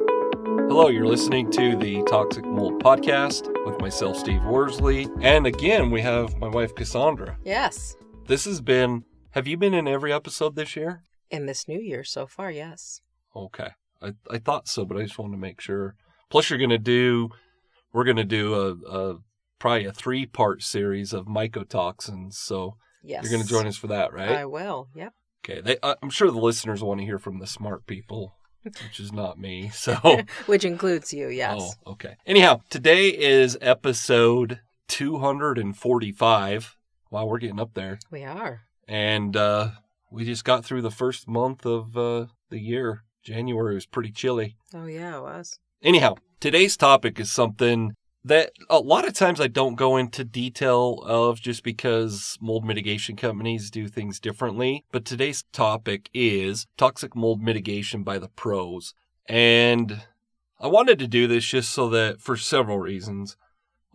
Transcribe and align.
Hello, 0.69 0.87
you're 0.87 1.05
listening 1.05 1.51
to 1.51 1.75
the 1.75 2.03
Toxic 2.03 2.45
Mold 2.45 2.81
Podcast 2.81 3.53
with 3.65 3.81
myself, 3.81 4.15
Steve 4.15 4.45
Worsley. 4.45 5.09
And 5.19 5.45
again, 5.45 5.91
we 5.91 5.99
have 5.99 6.37
my 6.37 6.47
wife, 6.47 6.73
Cassandra. 6.73 7.37
Yes. 7.43 7.97
This 8.27 8.45
has 8.45 8.61
been, 8.61 9.03
have 9.31 9.45
you 9.45 9.57
been 9.57 9.73
in 9.73 9.89
every 9.89 10.13
episode 10.13 10.55
this 10.55 10.77
year? 10.77 11.03
In 11.29 11.47
this 11.47 11.67
new 11.67 11.81
year 11.81 12.05
so 12.05 12.27
far, 12.27 12.49
yes. 12.49 13.01
Okay. 13.35 13.71
I, 14.01 14.13
I 14.31 14.37
thought 14.37 14.69
so, 14.69 14.85
but 14.85 14.95
I 14.95 15.03
just 15.03 15.19
wanted 15.19 15.33
to 15.33 15.41
make 15.41 15.59
sure. 15.59 15.95
Plus, 16.29 16.49
you're 16.49 16.59
going 16.59 16.69
to 16.69 16.77
do, 16.77 17.31
we're 17.91 18.05
going 18.05 18.15
to 18.15 18.23
do 18.23 18.53
a, 18.53 18.71
a 18.89 19.17
probably 19.63 19.85
a 19.85 19.93
three 19.93 20.25
part 20.25 20.61
series 20.61 21.13
of 21.13 21.25
mycotoxins. 21.25 22.33
So 22.33 22.75
yes. 23.01 23.23
you're 23.23 23.31
going 23.31 23.43
to 23.43 23.47
join 23.47 23.65
us 23.65 23.77
for 23.77 23.87
that, 23.87 24.11
right? 24.11 24.29
I 24.31 24.43
will. 24.45 24.89
Yep. 24.93 25.13
Okay. 25.45 25.61
They, 25.61 25.77
I'm 25.81 26.09
sure 26.09 26.29
the 26.29 26.37
listeners 26.37 26.83
want 26.83 26.99
to 26.99 27.05
hear 27.05 27.17
from 27.17 27.39
the 27.39 27.47
smart 27.47 27.87
people, 27.87 28.35
which 28.63 28.99
is 28.99 29.13
not 29.13 29.39
me. 29.39 29.71
So, 29.73 30.19
which 30.47 30.65
includes 30.65 31.13
you, 31.13 31.29
yes. 31.29 31.77
Oh, 31.85 31.93
okay. 31.93 32.17
Anyhow, 32.25 32.59
today 32.69 33.07
is 33.07 33.57
episode 33.61 34.59
245. 34.89 36.75
Wow, 37.09 37.25
we're 37.25 37.37
getting 37.37 37.61
up 37.61 37.73
there. 37.73 37.99
We 38.11 38.25
are. 38.25 38.63
And 38.85 39.37
uh, 39.37 39.69
we 40.11 40.25
just 40.25 40.43
got 40.43 40.65
through 40.65 40.81
the 40.81 40.91
first 40.91 41.25
month 41.25 41.65
of 41.65 41.95
uh, 41.95 42.25
the 42.49 42.59
year. 42.59 43.05
January 43.23 43.75
was 43.75 43.85
pretty 43.85 44.11
chilly. 44.11 44.57
Oh, 44.73 44.87
yeah, 44.87 45.19
it 45.19 45.21
was. 45.21 45.57
Anyhow, 45.81 46.15
today's 46.41 46.75
topic 46.75 47.17
is 47.17 47.31
something 47.31 47.93
that 48.25 48.51
a 48.69 48.79
lot 48.79 49.07
of 49.07 49.13
times 49.13 49.41
I 49.41 49.47
don't 49.47 49.75
go 49.75 49.97
into 49.97 50.23
detail 50.23 51.03
of 51.05 51.41
just 51.41 51.63
because 51.63 52.37
mold 52.39 52.65
mitigation 52.65 53.15
companies 53.15 53.69
do 53.69 53.87
things 53.87 54.19
differently. 54.19 54.85
But 54.91 55.05
today's 55.05 55.43
topic 55.51 56.09
is 56.13 56.65
toxic 56.77 57.15
mold 57.15 57.41
mitigation 57.41 58.03
by 58.03 58.19
the 58.19 58.29
pros. 58.29 58.93
And 59.27 60.03
I 60.59 60.67
wanted 60.67 60.99
to 60.99 61.07
do 61.07 61.27
this 61.27 61.45
just 61.45 61.71
so 61.71 61.89
that 61.89 62.21
for 62.21 62.37
several 62.37 62.79
reasons. 62.79 63.35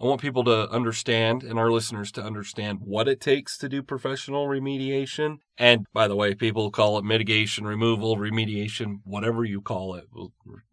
I 0.00 0.04
want 0.04 0.20
people 0.20 0.44
to 0.44 0.70
understand 0.70 1.42
and 1.42 1.58
our 1.58 1.72
listeners 1.72 2.12
to 2.12 2.22
understand 2.22 2.78
what 2.84 3.08
it 3.08 3.20
takes 3.20 3.58
to 3.58 3.68
do 3.68 3.82
professional 3.82 4.46
remediation. 4.46 5.38
And 5.56 5.86
by 5.92 6.06
the 6.06 6.14
way, 6.14 6.34
people 6.34 6.70
call 6.70 6.98
it 6.98 7.04
mitigation, 7.04 7.66
removal, 7.66 8.16
remediation, 8.16 9.00
whatever 9.02 9.44
you 9.44 9.60
call 9.60 9.94
it. 9.96 10.04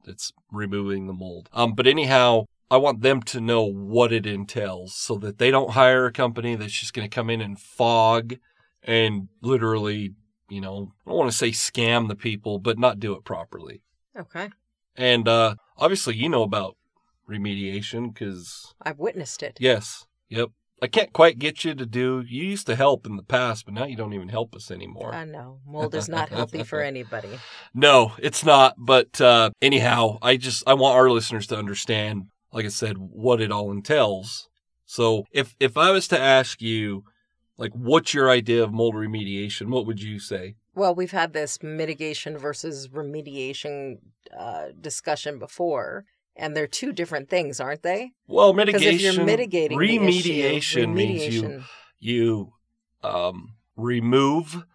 It's 0.06 0.32
removing 0.52 1.08
the 1.08 1.14
mold. 1.14 1.50
Um, 1.54 1.74
but 1.74 1.88
anyhow, 1.88 2.46
I 2.70 2.78
want 2.78 3.02
them 3.02 3.22
to 3.24 3.40
know 3.40 3.64
what 3.64 4.12
it 4.12 4.26
entails 4.26 4.96
so 4.96 5.16
that 5.18 5.38
they 5.38 5.52
don't 5.52 5.72
hire 5.72 6.06
a 6.06 6.12
company 6.12 6.56
that's 6.56 6.74
just 6.74 6.94
going 6.94 7.08
to 7.08 7.14
come 7.14 7.30
in 7.30 7.42
and 7.42 7.60
fog 7.60 8.36
and 8.84 9.28
literally, 9.42 10.14
you 10.50 10.62
know, 10.62 10.92
I 11.06 11.10
don't 11.10 11.18
want 11.18 11.32
to 11.32 11.38
say 11.38 11.50
scam 11.50 12.08
the 12.08 12.16
people, 12.16 12.60
but 12.60 12.80
not 12.80 13.00
do 13.00 13.14
it 13.14 13.24
properly. 13.24 13.82
Okay. 14.18 14.50
And 14.96 15.28
uh, 15.28 15.56
obviously, 15.78 16.16
you 16.16 16.30
know 16.30 16.44
about 16.44 16.78
remediation 17.30 18.14
because 18.14 18.74
I've 18.82 19.00
witnessed 19.00 19.44
it. 19.44 19.58
Yes. 19.60 20.06
Yep. 20.30 20.50
I 20.82 20.88
can't 20.88 21.14
quite 21.14 21.40
get 21.40 21.64
you 21.64 21.74
to 21.74 21.86
do. 21.86 22.24
You 22.28 22.44
used 22.44 22.68
to 22.68 22.76
help 22.76 23.06
in 23.06 23.16
the 23.16 23.24
past, 23.24 23.66
but 23.66 23.74
now 23.74 23.86
you 23.86 23.96
don't 23.96 24.14
even 24.14 24.28
help 24.30 24.56
us 24.56 24.70
anymore. 24.70 25.16
I 25.16 25.24
know 25.24 25.60
mold 25.66 25.96
is 25.96 26.10
not 26.10 26.30
healthy 26.30 26.64
for 26.64 26.82
anybody. 26.84 27.40
No, 27.74 28.14
it's 28.20 28.44
not. 28.44 28.76
But 28.78 29.20
uh, 29.22 29.52
anyhow, 29.62 30.20
I 30.22 30.38
just 30.38 30.64
I 30.68 30.74
want 30.74 30.98
our 30.98 31.10
listeners 31.10 31.48
to 31.48 31.58
understand, 31.58 32.26
like 32.56 32.66
I 32.66 32.70
said, 32.70 32.98
what 32.98 33.42
it 33.42 33.52
all 33.52 33.70
entails. 33.70 34.48
So 34.86 35.26
if 35.32 35.56
if 35.60 35.78
I 35.78 35.92
was 35.92 36.08
to 36.08 36.20
ask 36.20 36.62
you, 36.62 37.04
like, 37.58 37.74
what's 37.74 38.14
your 38.14 38.30
idea 38.30 38.64
of 38.64 38.72
mold 38.72 38.96
remediation? 38.96 39.68
What 39.68 39.86
would 39.86 40.02
you 40.02 40.20
say? 40.20 40.56
Well, 40.74 40.96
we've 40.96 41.12
had 41.12 41.34
this 41.34 41.62
mitigation 41.62 42.38
versus 42.38 42.88
remediation 42.88 43.98
uh, 44.36 44.68
discussion 44.80 45.38
before. 45.38 46.06
And 46.38 46.56
they're 46.56 46.68
two 46.68 46.92
different 46.92 47.30
things, 47.30 47.62
aren't 47.62 47.84
they? 47.84 48.12
Well, 48.28 48.54
mitigation. 48.54 48.94
If 48.94 49.16
you're 49.16 49.26
mitigating 49.26 49.78
remediation 49.78 50.58
issue, 50.58 50.88
means 50.88 51.34
you 51.34 51.64
you 52.00 52.54
um, 53.04 53.56
remove 53.78 54.66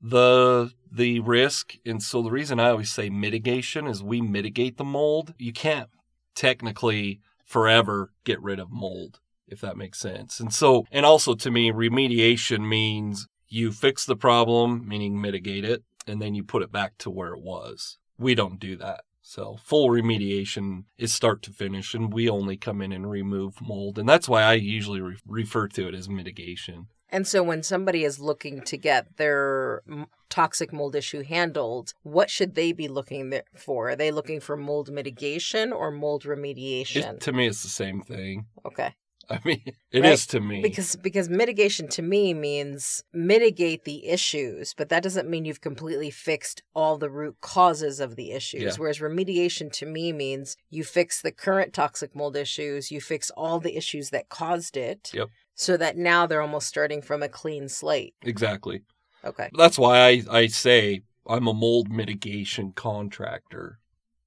the 0.00 0.72
the 0.92 1.20
risk, 1.20 1.76
and 1.86 2.02
so 2.02 2.22
the 2.22 2.30
reason 2.30 2.60
I 2.60 2.68
always 2.68 2.92
say 2.92 3.08
mitigation 3.08 3.86
is 3.86 4.02
we 4.02 4.20
mitigate 4.20 4.76
the 4.76 4.84
mold. 4.84 5.32
You 5.38 5.54
can't 5.54 5.88
technically 6.34 7.20
forever 7.44 8.12
get 8.24 8.40
rid 8.42 8.58
of 8.58 8.70
mold, 8.70 9.20
if 9.48 9.60
that 9.60 9.76
makes 9.76 9.98
sense. 9.98 10.40
And 10.40 10.52
so, 10.52 10.86
and 10.90 11.06
also 11.06 11.34
to 11.34 11.50
me, 11.50 11.70
remediation 11.70 12.68
means 12.68 13.28
you 13.48 13.72
fix 13.72 14.04
the 14.04 14.16
problem, 14.16 14.86
meaning 14.88 15.20
mitigate 15.20 15.64
it, 15.64 15.84
and 16.06 16.20
then 16.20 16.34
you 16.34 16.42
put 16.42 16.62
it 16.62 16.72
back 16.72 16.98
to 16.98 17.10
where 17.10 17.32
it 17.32 17.40
was. 17.40 17.98
We 18.18 18.34
don't 18.34 18.58
do 18.58 18.76
that. 18.76 19.02
So 19.26 19.56
full 19.62 19.88
remediation 19.88 20.84
is 20.98 21.14
start 21.14 21.40
to 21.42 21.50
finish, 21.50 21.94
and 21.94 22.12
we 22.12 22.28
only 22.28 22.56
come 22.58 22.82
in 22.82 22.92
and 22.92 23.10
remove 23.10 23.60
mold, 23.62 23.98
and 23.98 24.08
that's 24.08 24.28
why 24.28 24.42
I 24.42 24.54
usually 24.54 25.00
re- 25.00 25.16
refer 25.26 25.66
to 25.68 25.88
it 25.88 25.94
as 25.94 26.08
mitigation. 26.10 26.88
And 27.14 27.26
so, 27.28 27.42
when 27.44 27.62
somebody 27.62 28.02
is 28.02 28.18
looking 28.18 28.60
to 28.62 28.76
get 28.76 29.16
their 29.18 29.82
toxic 30.28 30.72
mold 30.72 30.96
issue 30.96 31.22
handled, 31.22 31.94
what 32.02 32.28
should 32.28 32.56
they 32.56 32.72
be 32.72 32.88
looking 32.88 33.32
for? 33.56 33.90
Are 33.90 33.96
they 33.96 34.10
looking 34.10 34.40
for 34.40 34.56
mold 34.56 34.90
mitigation 34.90 35.72
or 35.72 35.92
mold 35.92 36.24
remediation? 36.24 37.14
It, 37.14 37.20
to 37.20 37.32
me, 37.32 37.46
it's 37.46 37.62
the 37.62 37.68
same 37.68 38.00
thing. 38.02 38.46
Okay. 38.66 38.94
I 39.30 39.38
mean, 39.44 39.62
it 39.92 40.04
is 40.04 40.22
Right. 40.22 40.28
to 40.30 40.40
me. 40.40 40.60
because 40.60 40.96
because 40.96 41.28
mitigation 41.30 41.88
to 41.88 42.02
me 42.02 42.34
means 42.34 43.04
mitigate 43.14 43.84
the 43.84 44.06
issues 44.08 44.74
but 44.76 44.90
that 44.90 45.02
doesn't 45.02 45.30
mean 45.30 45.46
you've 45.46 45.62
completely 45.62 46.10
fixed 46.10 46.62
all 46.74 46.98
the 46.98 47.08
root 47.08 47.36
causes 47.40 48.00
of 48.00 48.16
the 48.16 48.32
issues 48.32 48.60
Yeah. 48.62 48.74
whereas 48.76 48.98
remediation 48.98 49.72
to 49.80 49.86
me 49.86 50.12
means 50.12 50.58
you 50.68 50.84
fix 50.84 51.22
the 51.22 51.32
current 51.32 51.72
toxic 51.72 52.14
mold 52.14 52.36
issues 52.36 52.90
you 52.90 53.00
fix 53.00 53.30
all 53.30 53.60
the 53.60 53.76
issues 53.78 54.10
that 54.10 54.28
caused 54.28 54.76
it 54.76 55.10
Yep. 55.14 55.30
So 55.54 55.76
that 55.76 55.96
now 55.96 56.26
they're 56.26 56.42
almost 56.42 56.66
starting 56.66 57.00
from 57.02 57.22
a 57.22 57.28
clean 57.28 57.68
slate 57.68 58.14
exactly. 58.22 58.82
okay 59.24 59.48
That's 59.56 59.78
why 59.78 60.00
I, 60.08 60.22
I 60.30 60.46
say 60.48 61.02
I'm 61.26 61.46
a 61.46 61.54
mold 61.54 61.90
mitigation 61.90 62.72
contractor. 62.72 63.78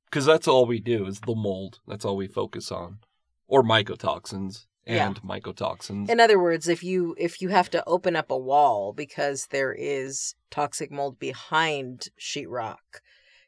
Because 0.06 0.26
that's 0.26 0.48
all 0.48 0.66
we 0.66 0.80
do 0.80 1.06
is 1.06 1.20
the 1.20 1.36
mold. 1.36 1.80
That's 1.88 2.06
all 2.06 2.16
we 2.16 2.28
focus 2.28 2.72
on. 2.72 3.00
Or 3.48 3.62
mycotoxins 3.62 4.66
Yeah. 4.86 5.08
and 5.08 5.22
mycotoxins. 5.22 6.10
in 6.10 6.20
other 6.20 6.40
words 6.40 6.68
if 6.68 6.82
you 6.84 7.14
if 7.18 7.42
you 7.42 7.50
have 7.50 7.70
to 7.72 7.84
open 7.86 8.16
up 8.16 8.32
a 8.32 8.38
wall 8.38 8.94
because 8.94 9.48
there 9.48 9.74
is 9.74 10.34
toxic 10.50 10.90
mold 10.92 11.20
behind 11.20 12.08
sheetrock 12.20 13.02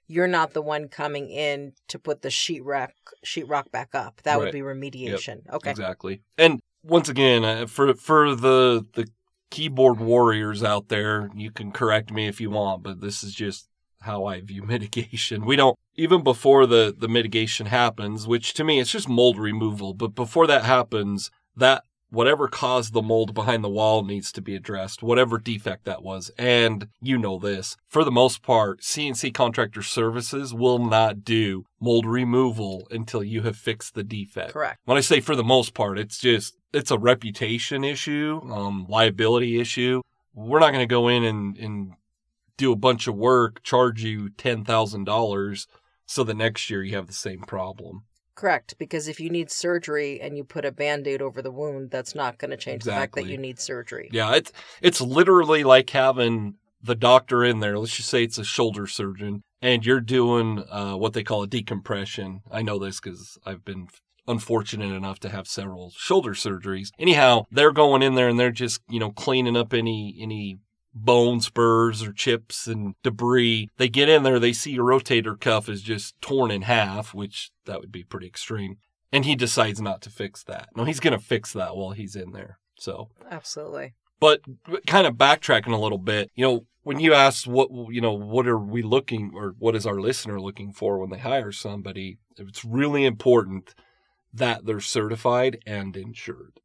you're 0.05 0.27
not 0.27 0.53
the 0.53 0.61
one 0.61 0.87
coming 0.89 1.29
in 1.29 1.71
to 1.87 1.97
put 1.97 2.21
the 2.23 2.29
sheetrock 2.29 2.89
sheetrock 3.25 3.71
back 3.71 3.95
up 3.95 4.21
that 4.23 4.37
would 4.39 4.51
be 4.51 4.59
remediation 4.59 5.37
okay 5.51 5.71
Exactly. 5.71 6.21
And 6.37 6.59
once 6.83 7.09
again, 7.09 7.43
uh, 7.43 7.65
for 7.67 7.93
for 7.93 8.35
the 8.35 8.85
the 8.93 9.07
keyboard 9.49 9.99
warriors 9.99 10.63
out 10.63 10.89
there, 10.89 11.29
you 11.35 11.51
can 11.51 11.71
correct 11.71 12.11
me 12.11 12.27
if 12.27 12.39
you 12.39 12.49
want, 12.49 12.83
but 12.83 13.01
this 13.01 13.23
is 13.23 13.33
just 13.33 13.67
how 14.01 14.25
I 14.25 14.41
view 14.41 14.63
mitigation. 14.67 15.45
We 15.45 15.55
don't 15.55 15.77
even 15.95 16.23
before 16.23 16.65
the 16.65 16.95
the 16.97 17.07
mitigation 17.07 17.67
happens, 17.67 18.27
which 18.27 18.53
to 18.55 18.63
me 18.63 18.79
it's 18.79 18.91
just 18.91 19.09
mold 19.09 19.37
removal, 19.37 19.93
but 19.93 20.15
before 20.15 20.47
that 20.47 20.63
happens, 20.63 21.31
that 21.55 21.83
whatever 22.11 22.47
caused 22.47 22.93
the 22.93 23.01
mold 23.01 23.33
behind 23.33 23.63
the 23.63 23.69
wall 23.69 24.03
needs 24.03 24.31
to 24.31 24.41
be 24.41 24.55
addressed, 24.55 25.03
whatever 25.03 25.37
defect 25.37 25.85
that 25.85 26.01
was. 26.01 26.31
And 26.37 26.87
you 27.01 27.17
know 27.17 27.37
this. 27.37 27.77
For 27.87 28.03
the 28.03 28.11
most 28.11 28.41
part, 28.41 28.81
CNC 28.81 29.33
contractor 29.33 29.83
services 29.83 30.53
will 30.53 30.79
not 30.79 31.23
do 31.23 31.65
mold 31.79 32.05
removal 32.05 32.87
until 32.91 33.23
you 33.23 33.43
have 33.43 33.55
fixed 33.55 33.93
the 33.93 34.03
defect. 34.03 34.53
correct 34.53 34.79
When 34.85 34.97
I 34.97 35.01
say 35.01 35.19
for 35.19 35.35
the 35.35 35.43
most 35.43 35.73
part, 35.73 35.99
it's 35.99 36.19
just 36.19 36.55
it's 36.73 36.91
a 36.91 36.97
reputation 36.97 37.83
issue, 37.83 38.41
um, 38.51 38.85
liability 38.89 39.59
issue. 39.59 40.01
We're 40.33 40.59
not 40.59 40.71
going 40.71 40.87
to 40.87 40.93
go 40.93 41.07
in 41.07 41.23
and, 41.23 41.57
and 41.57 41.93
do 42.57 42.71
a 42.71 42.75
bunch 42.77 43.07
of 43.07 43.15
work, 43.15 43.63
charge 43.63 44.03
you 44.03 44.29
ten 44.29 44.63
thousand 44.63 45.05
dollars, 45.05 45.67
so 46.05 46.23
the 46.23 46.33
next 46.33 46.69
year 46.69 46.83
you 46.83 46.95
have 46.95 47.07
the 47.07 47.13
same 47.13 47.41
problem. 47.41 48.03
Correct, 48.35 48.75
because 48.77 49.09
if 49.09 49.19
you 49.19 49.29
need 49.29 49.51
surgery 49.51 50.21
and 50.21 50.37
you 50.37 50.45
put 50.45 50.63
a 50.63 50.71
band-aid 50.71 51.21
over 51.21 51.41
the 51.41 51.51
wound, 51.51 51.91
that's 51.91 52.15
not 52.15 52.37
going 52.37 52.51
to 52.51 52.57
change 52.57 52.85
the 52.85 52.91
fact 52.91 53.15
that 53.15 53.25
you 53.25 53.37
need 53.37 53.59
surgery. 53.59 54.09
Yeah, 54.13 54.35
it's 54.35 54.53
it's 54.81 55.01
literally 55.01 55.65
like 55.65 55.89
having 55.89 56.55
the 56.81 56.95
doctor 56.95 57.43
in 57.43 57.59
there. 57.59 57.77
Let's 57.77 57.97
just 57.97 58.07
say 58.07 58.23
it's 58.23 58.37
a 58.37 58.45
shoulder 58.45 58.87
surgeon, 58.87 59.43
and 59.61 59.85
you're 59.85 59.99
doing 59.99 60.63
uh, 60.69 60.95
what 60.95 61.11
they 61.11 61.23
call 61.23 61.43
a 61.43 61.47
decompression. 61.47 62.41
I 62.49 62.61
know 62.61 62.79
this 62.79 63.01
because 63.01 63.37
I've 63.45 63.65
been 63.65 63.89
unfortunate 64.27 64.93
enough 64.93 65.19
to 65.21 65.29
have 65.29 65.47
several 65.47 65.91
shoulder 65.91 66.31
surgeries. 66.31 66.89
Anyhow, 66.99 67.45
they're 67.51 67.71
going 67.71 68.01
in 68.01 68.15
there 68.15 68.29
and 68.29 68.39
they're 68.39 68.51
just 68.51 68.81
you 68.89 68.99
know 68.99 69.11
cleaning 69.11 69.57
up 69.57 69.73
any 69.73 70.17
any 70.19 70.59
bone 70.93 71.39
spurs 71.41 72.03
or 72.03 72.11
chips 72.11 72.67
and 72.67 72.95
debris. 73.03 73.69
They 73.77 73.89
get 73.89 74.09
in 74.09 74.23
there, 74.23 74.39
they 74.39 74.53
see 74.53 74.71
your 74.71 74.85
rotator 74.85 75.39
cuff 75.39 75.69
is 75.69 75.81
just 75.81 76.19
torn 76.21 76.51
in 76.51 76.63
half, 76.63 77.13
which 77.13 77.51
that 77.65 77.79
would 77.79 77.91
be 77.91 78.03
pretty 78.03 78.27
extreme. 78.27 78.77
And 79.11 79.25
he 79.25 79.35
decides 79.35 79.81
not 79.81 80.01
to 80.01 80.09
fix 80.09 80.43
that. 80.43 80.69
No, 80.75 80.83
he's 80.83 80.99
going 80.99 81.17
to 81.17 81.23
fix 81.23 81.53
that 81.53 81.75
while 81.75 81.91
he's 81.91 82.15
in 82.15 82.31
there. 82.31 82.59
So 82.77 83.09
Absolutely. 83.29 83.93
but 84.19 84.41
kind 84.85 85.07
of 85.07 85.15
backtracking 85.15 85.73
a 85.73 85.77
little 85.77 85.97
bit, 85.97 86.31
you 86.35 86.45
know, 86.45 86.65
when 86.83 86.99
you 86.99 87.13
ask 87.13 87.45
what 87.45 87.69
you 87.91 88.01
know, 88.01 88.13
what 88.13 88.47
are 88.47 88.57
we 88.57 88.81
looking 88.81 89.31
or 89.35 89.55
what 89.59 89.75
is 89.75 89.85
our 89.85 89.99
listener 89.99 90.39
looking 90.39 90.71
for 90.71 90.97
when 90.97 91.09
they 91.09 91.17
hire 91.17 91.51
somebody, 91.51 92.19
it's 92.37 92.63
really 92.63 93.05
important 93.05 93.75
that 94.33 94.65
they're 94.65 94.79
certified 94.79 95.59
and 95.65 95.95
insured. 95.95 96.59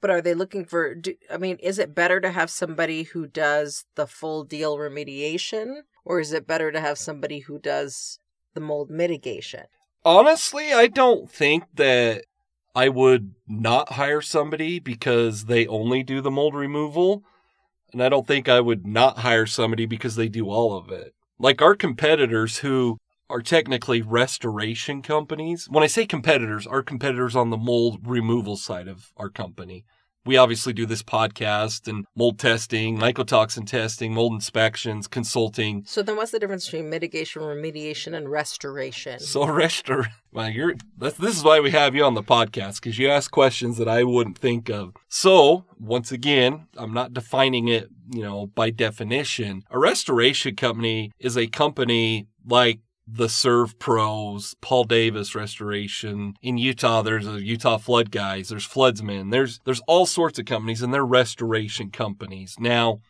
But 0.00 0.10
are 0.10 0.20
they 0.20 0.34
looking 0.34 0.64
for? 0.64 0.94
Do, 0.94 1.14
I 1.30 1.36
mean, 1.36 1.58
is 1.62 1.78
it 1.78 1.94
better 1.94 2.20
to 2.20 2.30
have 2.30 2.50
somebody 2.50 3.04
who 3.04 3.26
does 3.26 3.84
the 3.94 4.06
full 4.06 4.42
deal 4.44 4.76
remediation, 4.76 5.82
or 6.04 6.18
is 6.18 6.32
it 6.32 6.46
better 6.46 6.72
to 6.72 6.80
have 6.80 6.98
somebody 6.98 7.40
who 7.40 7.58
does 7.58 8.18
the 8.54 8.60
mold 8.60 8.90
mitigation? 8.90 9.64
Honestly, 10.04 10.72
I 10.72 10.88
don't 10.88 11.30
think 11.30 11.64
that 11.74 12.24
I 12.74 12.88
would 12.88 13.34
not 13.46 13.92
hire 13.92 14.20
somebody 14.20 14.80
because 14.80 15.44
they 15.44 15.66
only 15.66 16.02
do 16.02 16.20
the 16.20 16.30
mold 16.30 16.54
removal. 16.54 17.22
And 17.92 18.02
I 18.02 18.08
don't 18.08 18.26
think 18.26 18.48
I 18.48 18.60
would 18.60 18.86
not 18.86 19.18
hire 19.18 19.46
somebody 19.46 19.86
because 19.86 20.16
they 20.16 20.28
do 20.28 20.48
all 20.48 20.76
of 20.76 20.90
it. 20.90 21.14
Like 21.38 21.60
our 21.60 21.74
competitors 21.74 22.58
who 22.58 22.98
are 23.32 23.40
technically 23.40 24.02
restoration 24.02 25.00
companies. 25.00 25.66
When 25.70 25.82
I 25.82 25.86
say 25.86 26.04
competitors, 26.04 26.66
our 26.66 26.82
competitors 26.82 27.34
on 27.34 27.48
the 27.48 27.56
mold 27.56 28.00
removal 28.06 28.58
side 28.58 28.88
of 28.88 29.10
our 29.16 29.30
company. 29.30 29.86
We 30.24 30.36
obviously 30.36 30.72
do 30.72 30.86
this 30.86 31.02
podcast 31.02 31.88
and 31.88 32.04
mold 32.14 32.38
testing, 32.38 32.96
mycotoxin 32.96 33.66
testing, 33.66 34.14
mold 34.14 34.34
inspections, 34.34 35.08
consulting. 35.08 35.82
So 35.84 36.00
then, 36.02 36.14
what's 36.16 36.30
the 36.30 36.38
difference 36.38 36.66
between 36.66 36.90
mitigation, 36.90 37.42
remediation, 37.42 38.14
and 38.14 38.28
restoration? 38.28 39.18
So 39.18 39.40
restor, 39.46 40.06
well, 40.30 40.48
you're 40.48 40.74
that's, 40.96 41.16
this 41.16 41.36
is 41.36 41.42
why 41.42 41.58
we 41.58 41.72
have 41.72 41.96
you 41.96 42.04
on 42.04 42.14
the 42.14 42.22
podcast 42.22 42.76
because 42.82 42.98
you 42.98 43.08
ask 43.08 43.32
questions 43.32 43.78
that 43.78 43.88
I 43.88 44.04
wouldn't 44.04 44.38
think 44.38 44.68
of. 44.68 44.94
So 45.08 45.64
once 45.80 46.12
again, 46.12 46.66
I'm 46.76 46.92
not 46.92 47.14
defining 47.14 47.66
it, 47.66 47.88
you 48.12 48.22
know, 48.22 48.46
by 48.46 48.70
definition. 48.70 49.64
A 49.70 49.78
restoration 49.78 50.54
company 50.54 51.10
is 51.18 51.36
a 51.36 51.48
company 51.48 52.28
like 52.46 52.78
the 53.06 53.26
SERVPROs, 53.26 54.54
Paul 54.60 54.84
Davis 54.84 55.34
Restoration. 55.34 56.34
In 56.42 56.58
Utah, 56.58 57.02
there's 57.02 57.26
a 57.26 57.42
Utah 57.42 57.78
Flood 57.78 58.10
Guys, 58.10 58.48
there's 58.48 58.66
Floodsmen, 58.66 59.30
there's 59.30 59.60
there's 59.64 59.82
all 59.86 60.06
sorts 60.06 60.38
of 60.38 60.46
companies 60.46 60.82
and 60.82 60.92
they're 60.92 61.04
restoration 61.04 61.90
companies. 61.90 62.56
Now, 62.58 63.00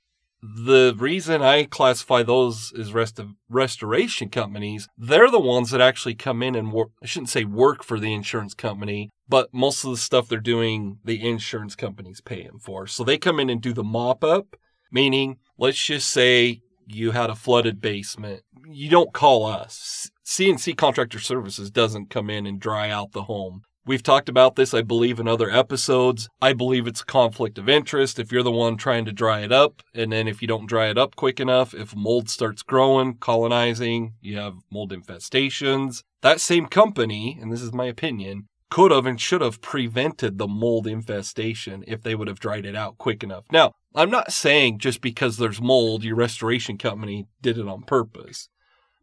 the 0.43 0.95
reason 0.99 1.41
I 1.41 1.65
classify 1.65 2.25
those 2.25 2.73
as 2.77 2.93
rest- 2.93 3.21
restoration 3.49 4.29
companies, 4.29 4.89
they're 4.99 5.31
the 5.31 5.39
ones 5.39 5.71
that 5.71 5.81
actually 5.81 6.17
come 6.17 6.43
in 6.43 6.57
and 6.57 6.73
work. 6.73 6.91
I 7.01 7.07
shouldn't 7.07 7.29
say 7.29 7.45
work 7.45 7.85
for 7.85 8.01
the 8.01 8.13
insurance 8.13 8.53
company, 8.53 9.11
but 9.29 9.55
most 9.55 9.85
of 9.85 9.93
the 9.93 9.97
stuff 9.97 10.29
they're 10.29 10.41
doing, 10.41 10.99
the 11.05 11.27
insurance 11.27 11.77
company's 11.77 12.21
paying 12.21 12.59
for. 12.61 12.89
So 12.89 13.05
they 13.05 13.19
come 13.19 13.39
in 13.39 13.51
and 13.51 13.61
do 13.61 13.73
the 13.73 13.85
mop 13.85 14.25
up, 14.25 14.57
meaning, 14.91 15.37
let's 15.59 15.83
just 15.85 16.11
say 16.11 16.63
you 16.87 17.13
had 17.13 17.31
a 17.31 17.35
flooded 17.35 17.81
basement. 17.81 18.43
You 18.67 18.89
don't 18.89 19.13
call 19.13 19.47
us. 19.47 20.11
CNC 20.25 20.77
Contractor 20.77 21.19
Services 21.19 21.71
doesn't 21.71 22.11
come 22.11 22.31
in 22.31 22.47
and 22.47 22.61
dry 22.61 22.91
out 22.91 23.13
the 23.13 23.25
home. 23.25 23.63
We've 23.85 24.03
talked 24.03 24.29
about 24.29 24.55
this, 24.55 24.73
I 24.75 24.83
believe, 24.83 25.19
in 25.19 25.27
other 25.27 25.51
episodes. 25.51 26.29
I 26.41 26.53
believe 26.53 26.87
it's 26.87 27.01
a 27.01 27.07
conflict 27.07 27.59
of 27.59 27.69
interest 27.69 28.21
if 28.21 28.31
you're 28.31 28.45
the 28.45 28.53
one 28.53 28.77
trying 28.77 29.05
to 29.07 29.13
dry 29.13 29.41
it 29.41 29.51
up. 29.51 29.83
And 29.93 30.13
then 30.13 30.29
if 30.29 30.41
you 30.41 30.47
don't 30.47 30.69
dry 30.69 30.87
it 30.87 30.97
up 30.97 31.17
quick 31.17 31.41
enough, 31.41 31.75
if 31.75 31.97
mold 31.97 32.31
starts 32.31 32.63
growing, 32.63 33.15
colonizing, 33.15 34.15
you 34.21 34.39
have 34.39 34.55
mold 34.71 34.93
infestations. 34.93 36.05
That 36.21 36.41
same 36.41 36.67
company, 36.67 37.37
and 37.43 37.53
this 37.53 37.61
is 37.61 37.73
my 37.73 37.87
opinion, 37.87 38.47
could 38.71 38.93
have 38.93 39.05
and 39.05 39.21
should 39.21 39.41
have 39.41 39.61
prevented 39.61 40.39
the 40.39 40.47
mold 40.47 40.87
infestation 40.87 41.83
if 41.89 42.03
they 42.03 42.15
would 42.15 42.29
have 42.29 42.41
dried 42.41 42.65
it 42.65 42.77
out 42.77 42.99
quick 42.99 43.25
enough. 43.25 43.45
Now, 43.51 43.73
I'm 43.95 44.11
not 44.11 44.33
saying 44.33 44.79
just 44.79 45.01
because 45.01 45.37
there's 45.37 45.61
mold, 45.61 46.05
your 46.05 46.17
restoration 46.17 46.79
company 46.79 47.27
did 47.41 47.59
it 47.59 47.69
on 47.69 47.83
purpose, 47.83 48.49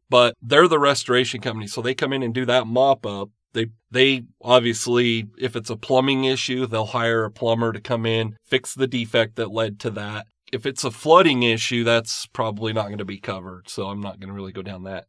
but 0.09 0.35
they're 0.41 0.67
the 0.67 0.79
restoration 0.79 1.41
company, 1.41 1.67
so 1.67 1.81
they 1.81 1.93
come 1.93 2.13
in 2.13 2.23
and 2.23 2.33
do 2.33 2.45
that 2.45 2.67
mop 2.67 3.05
up. 3.05 3.29
They 3.53 3.67
they 3.91 4.23
obviously, 4.41 5.27
if 5.37 5.55
it's 5.55 5.69
a 5.69 5.77
plumbing 5.77 6.23
issue, 6.23 6.65
they'll 6.65 6.85
hire 6.85 7.25
a 7.25 7.31
plumber 7.31 7.71
to 7.73 7.81
come 7.81 8.05
in, 8.05 8.37
fix 8.45 8.73
the 8.73 8.87
defect 8.87 9.35
that 9.37 9.51
led 9.51 9.79
to 9.81 9.89
that. 9.91 10.27
If 10.51 10.65
it's 10.65 10.83
a 10.83 10.91
flooding 10.91 11.43
issue, 11.43 11.83
that's 11.83 12.25
probably 12.27 12.73
not 12.73 12.87
going 12.87 12.97
to 12.99 13.05
be 13.05 13.19
covered, 13.19 13.69
so 13.69 13.87
I'm 13.87 14.01
not 14.01 14.19
going 14.19 14.29
to 14.29 14.33
really 14.33 14.51
go 14.51 14.61
down 14.61 14.83
that. 14.83 15.05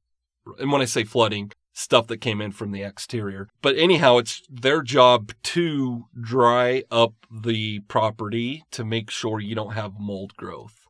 And 0.59 0.71
when 0.71 0.83
I 0.83 0.87
say 0.87 1.05
flooding, 1.05 1.53
stuff 1.81 2.07
that 2.09 2.19
came 2.19 2.41
in 2.41 2.53
from 2.53 2.73
the 2.73 2.83
exterior. 2.83 3.49
But 3.63 3.77
anyhow, 3.77 4.19
it's 4.19 4.43
their 4.51 4.83
job 4.83 5.33
to 5.43 6.05
dry 6.21 6.85
up 6.91 7.15
the 7.31 7.81
property 7.81 8.65
to 8.73 8.85
make 8.85 9.11
sure 9.11 9.41
you 9.41 9.55
don't 9.55 9.73
have 9.73 9.99
mold 9.99 10.37
growth. 10.37 10.87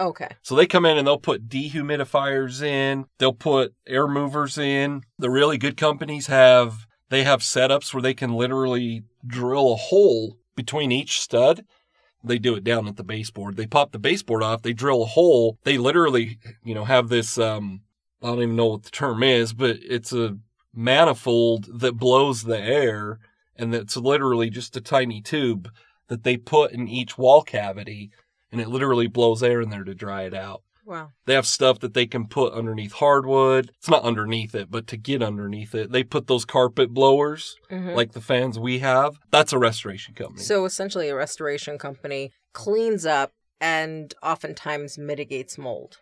Okay. 0.00 0.30
So 0.42 0.54
they 0.54 0.66
come 0.66 0.84
in 0.84 0.98
and 0.98 1.06
they'll 1.06 1.18
put 1.18 1.48
dehumidifiers 1.48 2.62
in, 2.62 3.06
they'll 3.18 3.32
put 3.32 3.74
air 3.86 4.08
movers 4.08 4.58
in. 4.58 5.02
The 5.18 5.30
really 5.30 5.58
good 5.58 5.76
companies 5.76 6.26
have 6.26 6.86
they 7.10 7.24
have 7.24 7.40
setups 7.40 7.92
where 7.92 8.02
they 8.02 8.14
can 8.14 8.32
literally 8.32 9.02
drill 9.24 9.72
a 9.72 9.76
hole 9.76 10.38
between 10.56 10.90
each 10.90 11.20
stud. 11.20 11.64
They 12.24 12.38
do 12.38 12.54
it 12.54 12.64
down 12.64 12.88
at 12.88 12.96
the 12.96 13.04
baseboard. 13.04 13.56
They 13.56 13.66
pop 13.66 13.92
the 13.92 13.98
baseboard 13.98 14.42
off, 14.42 14.62
they 14.62 14.72
drill 14.72 15.02
a 15.02 15.06
hole. 15.06 15.58
They 15.64 15.76
literally, 15.76 16.38
you 16.64 16.74
know, 16.74 16.84
have 16.84 17.08
this 17.08 17.36
um 17.38 17.82
I 18.22 18.26
don't 18.28 18.42
even 18.42 18.56
know 18.56 18.66
what 18.66 18.84
the 18.84 18.90
term 18.90 19.22
is, 19.22 19.52
but 19.52 19.78
it's 19.82 20.12
a 20.12 20.38
manifold 20.74 21.80
that 21.80 21.96
blows 21.98 22.44
the 22.44 22.58
air 22.60 23.18
And 23.56 23.74
it's 23.74 23.96
literally 23.98 24.48
just 24.48 24.76
a 24.76 24.80
tiny 24.80 25.20
tube 25.20 25.70
that 26.08 26.24
they 26.24 26.36
put 26.38 26.72
in 26.72 26.88
each 26.88 27.18
wall 27.18 27.42
cavity 27.42 28.10
and 28.50 28.60
it 28.60 28.68
literally 28.68 29.06
blows 29.06 29.42
air 29.42 29.60
in 29.60 29.68
there 29.70 29.84
to 29.84 29.94
dry 29.94 30.22
it 30.22 30.34
out. 30.34 30.62
Wow. 30.84 31.10
They 31.26 31.34
have 31.34 31.46
stuff 31.46 31.78
that 31.80 31.94
they 31.94 32.06
can 32.06 32.26
put 32.26 32.54
underneath 32.54 32.92
hardwood. 32.94 33.70
It's 33.78 33.88
not 33.88 34.02
underneath 34.02 34.54
it, 34.54 34.70
but 34.70 34.86
to 34.88 34.96
get 34.96 35.22
underneath 35.22 35.74
it, 35.74 35.92
they 35.92 36.02
put 36.02 36.26
those 36.26 36.44
carpet 36.44 36.90
blowers 36.92 37.56
Mhm. 37.70 37.94
like 37.94 38.12
the 38.12 38.20
fans 38.20 38.58
we 38.58 38.78
have. 38.80 39.18
That's 39.30 39.52
a 39.52 39.58
restoration 39.58 40.14
company. 40.14 40.42
So 40.42 40.64
essentially, 40.64 41.08
a 41.08 41.14
restoration 41.14 41.78
company 41.78 42.32
cleans 42.52 43.04
up 43.06 43.32
and 43.60 44.12
oftentimes 44.22 44.96
mitigates 44.98 45.56
mold. 45.58 45.98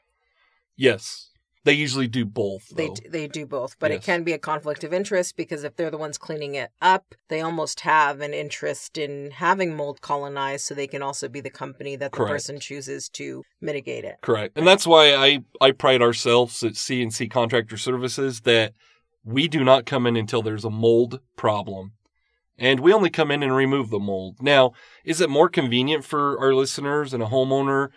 yes. 0.77 1.30
They 1.65 1.75
usually 1.75 2.09
do 2.09 2.25
both. 2.25 2.69
They 2.75 2.89
though. 2.89 2.95
d- 2.95 3.09
they 3.09 3.29
do 3.29 3.45
both, 3.45 3.79
but 3.79 3.91
it 3.91 4.03
can 4.03 4.25
be 4.25 4.33
a 4.33 4.39
conflict 4.39 4.83
of 4.83 4.95
interest 4.95 5.37
because 5.37 5.63
if 5.63 5.77
they're 5.77 5.91
the 5.91 5.99
ones 5.99 6.17
cleaning 6.17 6.55
it 6.55 6.71
up, 6.81 7.15
they 7.29 7.43
almost 7.43 7.81
have 7.81 8.21
an 8.21 8.33
interest 8.33 8.97
in 8.97 9.31
having 9.33 9.77
mold 9.77 10.01
colonized, 10.01 10.65
so 10.65 10.75
they 10.75 10.87
can 10.87 11.03
also 11.03 11.29
be 11.29 11.41
the 11.41 11.51
company 11.51 11.97
that 11.97 12.13
the 12.13 12.17
Correct. 12.17 12.33
person 12.33 12.61
chooses 12.61 13.11
to 13.11 13.43
mitigate 13.61 14.05
it. 14.05 14.17
Correct. 14.23 14.57
And 14.57 14.67
that's 14.67 14.87
why 14.87 15.15
I, 15.15 15.41
I 15.61 15.73
pride 15.73 16.01
ourselves 16.01 16.63
at 16.63 16.73
CNC 16.73 17.31
Contractor 17.31 17.77
Services 17.77 18.41
that 18.43 18.73
we 19.23 19.47
do 19.47 19.63
not 19.63 19.85
come 19.85 20.07
in 20.07 20.17
until 20.17 20.41
there's 20.41 20.65
a 20.65 20.71
mold 20.71 21.21
problem. 21.37 21.93
And 22.57 22.81
we 22.81 22.93
only 22.93 23.11
come 23.11 23.31
in 23.31 23.43
and 23.43 23.55
remove 23.55 23.91
the 23.91 23.99
mold. 23.99 24.37
Now, 24.41 24.73
is 25.05 25.21
it 25.21 25.31
more 25.31 25.49
convenient 25.49 26.05
for 26.05 26.39
our 26.39 26.55
listeners 26.55 27.13
and 27.15 27.23
a 27.23 27.27
homeowner 27.27 27.89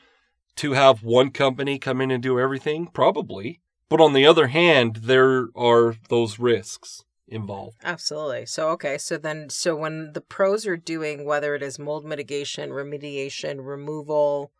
to 0.58 0.74
have 0.74 1.04
one 1.04 1.32
company 1.32 1.80
come 1.80 2.02
in 2.02 2.12
and 2.12 2.22
do 2.22 2.40
everything? 2.40 2.88
Probably. 2.88 3.60
But 3.90 4.02
on 4.02 4.14
the 4.14 4.26
other 4.26 4.48
hand, 4.48 4.98
there 5.04 5.50
are 5.56 5.96
those 6.10 6.40
risks 6.40 7.04
involved. 7.28 7.78
Absolutely. 7.84 8.46
So 8.46 8.70
okay, 8.70 8.98
so 8.98 9.18
then 9.18 9.50
so 9.50 9.76
when 9.76 10.14
the 10.14 10.22
pros 10.22 10.66
are 10.66 10.78
doing 10.78 11.26
whether 11.26 11.56
it 11.56 11.64
is 11.64 11.80
mold 11.80 12.06
mitigation, 12.06 12.70
remediation, 12.70 13.66
removal, 13.66 14.52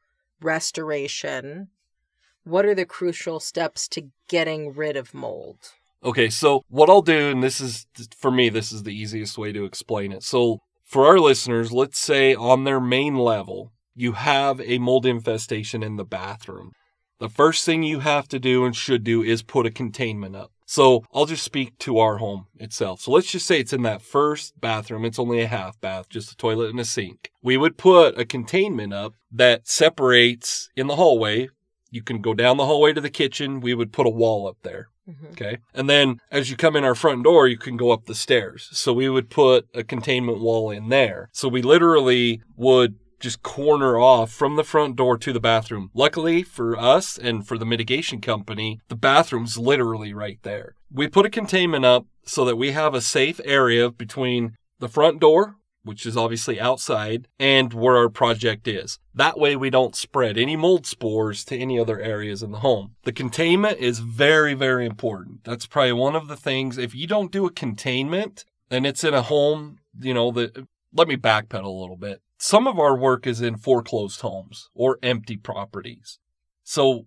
restoration, 0.42 1.70
what 2.44 2.66
are 2.66 2.76
the 2.76 2.86
crucial 2.86 3.40
steps 3.40 3.88
to 3.90 4.10
getting 4.28 4.74
rid 4.74 4.98
of 4.98 5.14
mold? 5.14 5.74
Okay, 6.04 6.30
so 6.30 6.66
what 6.68 6.90
I'll 6.90 7.02
do, 7.02 7.30
and 7.30 7.42
this 7.42 7.62
is 7.62 7.88
for 8.18 8.32
me, 8.32 8.50
this 8.50 8.72
is 8.72 8.84
the 8.84 8.94
easiest 8.94 9.38
way 9.38 9.52
to 9.54 9.64
explain 9.66 10.12
it. 10.12 10.24
So 10.24 10.62
for 10.84 11.08
our 11.08 11.20
listeners, 11.20 11.72
let's 11.72 12.00
say 12.00 12.36
on 12.36 12.66
their 12.66 12.82
main 12.82 13.16
level, 13.16 13.72
you 13.96 14.14
have 14.14 14.60
a 14.62 14.78
mold 14.78 15.06
infestation 15.06 15.84
in 15.84 15.98
the 15.98 16.06
bathroom. 16.06 16.72
The 17.20 17.30
first 17.30 17.66
thing 17.66 17.84
you 17.84 18.00
have 18.00 18.28
to 18.30 18.40
do 18.40 18.66
and 18.66 18.76
should 18.76 19.04
do 19.04 19.24
is 19.24 19.44
put 19.44 19.66
a 19.66 19.72
containment 19.72 20.36
up. 20.36 20.52
So 20.66 21.04
I'll 21.14 21.26
just 21.26 21.44
speak 21.44 21.78
to 21.80 22.00
our 22.00 22.18
home 22.18 22.48
itself. 22.56 23.02
So 23.02 23.12
let's 23.12 23.32
just 23.32 23.46
say 23.46 23.60
it's 23.60 23.74
in 23.74 23.84
that 23.84 24.02
first 24.02 24.60
bathroom. 24.60 25.06
It's 25.06 25.20
only 25.20 25.42
a 25.42 25.48
half 25.48 25.80
bath, 25.80 26.10
just 26.10 26.32
a 26.32 26.36
toilet 26.36 26.70
and 26.70 26.80
a 26.80 26.86
sink. 26.86 27.32
We 27.42 27.58
would 27.58 27.78
put 27.78 28.18
a 28.18 28.26
containment 28.26 28.94
up 28.94 29.14
that 29.32 29.68
separates 29.68 30.70
in 30.76 30.88
the 30.88 30.96
hallway. 30.96 31.50
You 31.92 32.02
can 32.02 32.22
go 32.22 32.34
down 32.34 32.58
the 32.58 32.66
hallway 32.66 32.94
to 32.94 33.02
the 33.02 33.10
kitchen. 33.10 33.62
We 33.62 33.74
would 33.74 33.94
put 33.94 34.08
a 34.08 34.10
wall 34.10 34.48
up 34.48 34.58
there. 34.64 34.88
Mhm. 35.08 35.32
Okay. 35.34 35.58
And 35.74 35.90
then 35.90 36.18
as 36.32 36.50
you 36.50 36.56
come 36.56 36.76
in 36.76 36.84
our 36.84 36.96
front 36.96 37.24
door, 37.24 37.48
you 37.48 37.58
can 37.58 37.78
go 37.78 37.92
up 37.92 38.06
the 38.06 38.16
stairs. 38.16 38.70
So 38.72 38.94
we 38.94 39.10
would 39.10 39.30
put 39.30 39.68
a 39.74 39.84
containment 39.84 40.40
wall 40.40 40.72
in 40.72 40.90
there. 40.90 41.30
So 41.34 41.48
we 41.48 41.62
literally 41.62 42.42
would 42.56 42.96
just 43.24 43.42
corner 43.42 43.98
off 43.98 44.32
from 44.32 44.58
the 44.58 44.66
front 44.66 44.98
door 44.98 45.18
to 45.18 45.32
the 45.32 45.40
bathroom. 45.40 45.90
Luckily 45.94 46.44
for 46.44 46.78
us 46.78 47.18
and 47.18 47.48
for 47.48 47.58
the 47.58 47.66
mitigation 47.66 48.20
company, 48.20 48.82
the 48.90 48.98
bathroom's 48.98 49.58
literally 49.58 50.14
right 50.14 50.40
there. 50.44 50.76
We 50.92 51.08
put 51.08 51.26
a 51.26 51.30
containment 51.30 51.86
up 51.86 52.06
so 52.26 52.44
that 52.44 52.58
we 52.58 52.74
have 52.74 52.94
a 52.94 53.02
safe 53.02 53.40
area 53.46 53.90
between 53.90 54.58
the 54.80 54.90
front 54.90 55.22
door, 55.22 55.56
which 55.84 56.06
is 56.06 56.18
obviously 56.18 56.60
outside, 56.60 57.30
and 57.40 57.74
where 57.74 57.96
our 57.96 58.10
project 58.10 58.68
is. 58.68 59.00
That 59.16 59.40
way 59.40 59.56
we 59.56 59.70
don't 59.70 59.96
spread 59.96 60.38
any 60.38 60.58
mold 60.58 60.86
spores 60.86 61.46
to 61.46 61.58
any 61.58 61.80
other 61.80 62.02
areas 62.02 62.44
in 62.44 62.52
the 62.52 62.60
home. 62.60 62.96
The 63.04 63.14
containment 63.14 63.80
is 63.80 64.00
very, 64.00 64.54
very 64.54 64.86
important. 64.86 65.46
That's 65.46 65.66
probably 65.66 65.94
one 65.94 66.18
of 66.18 66.28
the 66.28 66.38
things. 66.38 66.78
If 66.78 66.94
you 66.94 67.08
don't 67.08 67.32
do 67.32 67.46
a 67.46 67.52
containment 67.52 68.44
and 68.70 68.86
it's 68.86 69.06
in 69.06 69.14
a 69.14 69.22
home, 69.22 69.80
you 69.98 70.14
know, 70.14 70.30
that 70.32 70.68
let 70.94 71.08
me 71.08 71.16
backpedal 71.16 71.64
a 71.64 71.70
little 71.70 71.98
bit. 71.98 72.22
Some 72.46 72.68
of 72.68 72.78
our 72.78 72.98
work 72.98 73.26
is 73.26 73.40
in 73.40 73.56
foreclosed 73.56 74.20
homes 74.20 74.70
or 74.74 75.00
empty 75.02 75.38
properties. 75.38 76.20
So 76.62 77.06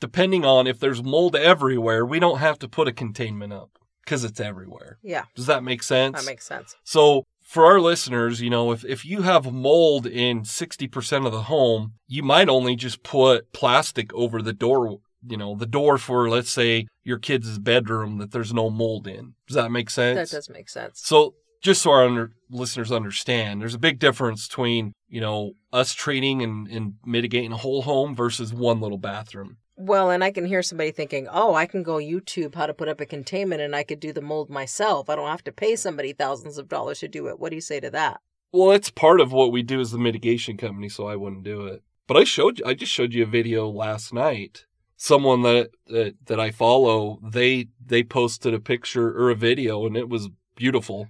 depending 0.00 0.44
on 0.44 0.66
if 0.66 0.78
there's 0.78 1.02
mold 1.02 1.34
everywhere, 1.34 2.04
we 2.04 2.20
don't 2.20 2.40
have 2.40 2.58
to 2.58 2.68
put 2.68 2.86
a 2.86 2.92
containment 2.92 3.54
up 3.54 3.70
because 4.04 4.22
it's 4.22 4.38
everywhere. 4.38 4.98
Yeah, 5.02 5.24
Does 5.34 5.46
that 5.46 5.64
make 5.64 5.82
sense? 5.82 6.20
that 6.20 6.30
makes 6.30 6.44
sense. 6.44 6.76
So 6.84 7.24
for 7.42 7.64
our 7.64 7.80
listeners, 7.80 8.42
you 8.42 8.50
know, 8.50 8.70
if, 8.70 8.84
if 8.84 9.06
you 9.06 9.22
have 9.22 9.50
mold 9.50 10.06
in 10.06 10.42
60% 10.42 11.24
of 11.24 11.32
the 11.32 11.44
home, 11.44 11.94
you 12.06 12.22
might 12.22 12.50
only 12.50 12.76
just 12.76 13.02
put 13.02 13.54
plastic 13.54 14.12
over 14.12 14.42
the 14.42 14.52
door, 14.52 14.98
you 15.26 15.38
know, 15.38 15.56
the 15.56 15.64
door 15.64 15.96
for, 15.96 16.28
let's 16.28 16.50
say, 16.50 16.86
your 17.02 17.18
kid's 17.18 17.58
bedroom 17.58 18.18
that 18.18 18.30
there's 18.30 18.52
no 18.52 18.68
mold 18.68 19.08
in. 19.08 19.36
Does 19.46 19.54
that 19.54 19.70
make 19.72 19.88
sense? 19.88 20.30
That 20.30 20.36
does 20.36 20.50
make 20.50 20.68
sense. 20.68 21.00
So 21.02 21.32
just 21.60 21.82
so 21.82 21.90
our 21.90 22.04
under, 22.04 22.32
listeners 22.50 22.92
understand, 22.92 23.60
there's 23.60 23.74
a 23.74 23.78
big 23.78 23.98
difference 23.98 24.46
between, 24.48 24.92
you 25.08 25.20
know, 25.20 25.52
us 25.72 25.94
treating 25.94 26.42
and, 26.42 26.68
and 26.68 26.94
mitigating 27.04 27.52
a 27.52 27.56
whole 27.56 27.82
home 27.82 28.14
versus 28.14 28.52
one 28.52 28.80
little 28.80 28.98
bathroom. 28.98 29.56
Well, 29.78 30.10
and 30.10 30.24
I 30.24 30.30
can 30.30 30.46
hear 30.46 30.62
somebody 30.62 30.90
thinking, 30.90 31.28
"Oh, 31.30 31.54
I 31.54 31.66
can 31.66 31.82
go 31.82 31.96
YouTube 31.96 32.54
how 32.54 32.66
to 32.66 32.72
put 32.72 32.88
up 32.88 33.00
a 33.00 33.06
containment 33.06 33.60
and 33.60 33.76
I 33.76 33.82
could 33.82 34.00
do 34.00 34.12
the 34.12 34.22
mold 34.22 34.48
myself. 34.48 35.10
I 35.10 35.16
don't 35.16 35.28
have 35.28 35.44
to 35.44 35.52
pay 35.52 35.76
somebody 35.76 36.14
thousands 36.14 36.56
of 36.56 36.68
dollars 36.68 37.00
to 37.00 37.08
do 37.08 37.28
it." 37.28 37.38
What 37.38 37.50
do 37.50 37.56
you 37.56 37.60
say 37.60 37.80
to 37.80 37.90
that? 37.90 38.20
Well, 38.52 38.70
it's 38.72 38.90
part 38.90 39.20
of 39.20 39.32
what 39.32 39.52
we 39.52 39.62
do 39.62 39.80
as 39.80 39.90
the 39.90 39.98
mitigation 39.98 40.56
company, 40.56 40.88
so 40.88 41.06
I 41.06 41.16
wouldn't 41.16 41.42
do 41.42 41.66
it. 41.66 41.82
But 42.06 42.16
I 42.16 42.24
showed 42.24 42.58
you, 42.58 42.64
I 42.64 42.72
just 42.72 42.92
showed 42.92 43.12
you 43.12 43.24
a 43.24 43.26
video 43.26 43.68
last 43.68 44.14
night. 44.14 44.64
Someone 44.96 45.42
that 45.42 45.72
that, 45.88 46.14
that 46.24 46.40
I 46.40 46.52
follow, 46.52 47.18
they 47.22 47.68
they 47.84 48.02
posted 48.02 48.54
a 48.54 48.60
picture 48.60 49.08
or 49.08 49.28
a 49.28 49.34
video, 49.34 49.84
and 49.84 49.94
it 49.94 50.08
was 50.08 50.30
beautiful. 50.54 51.08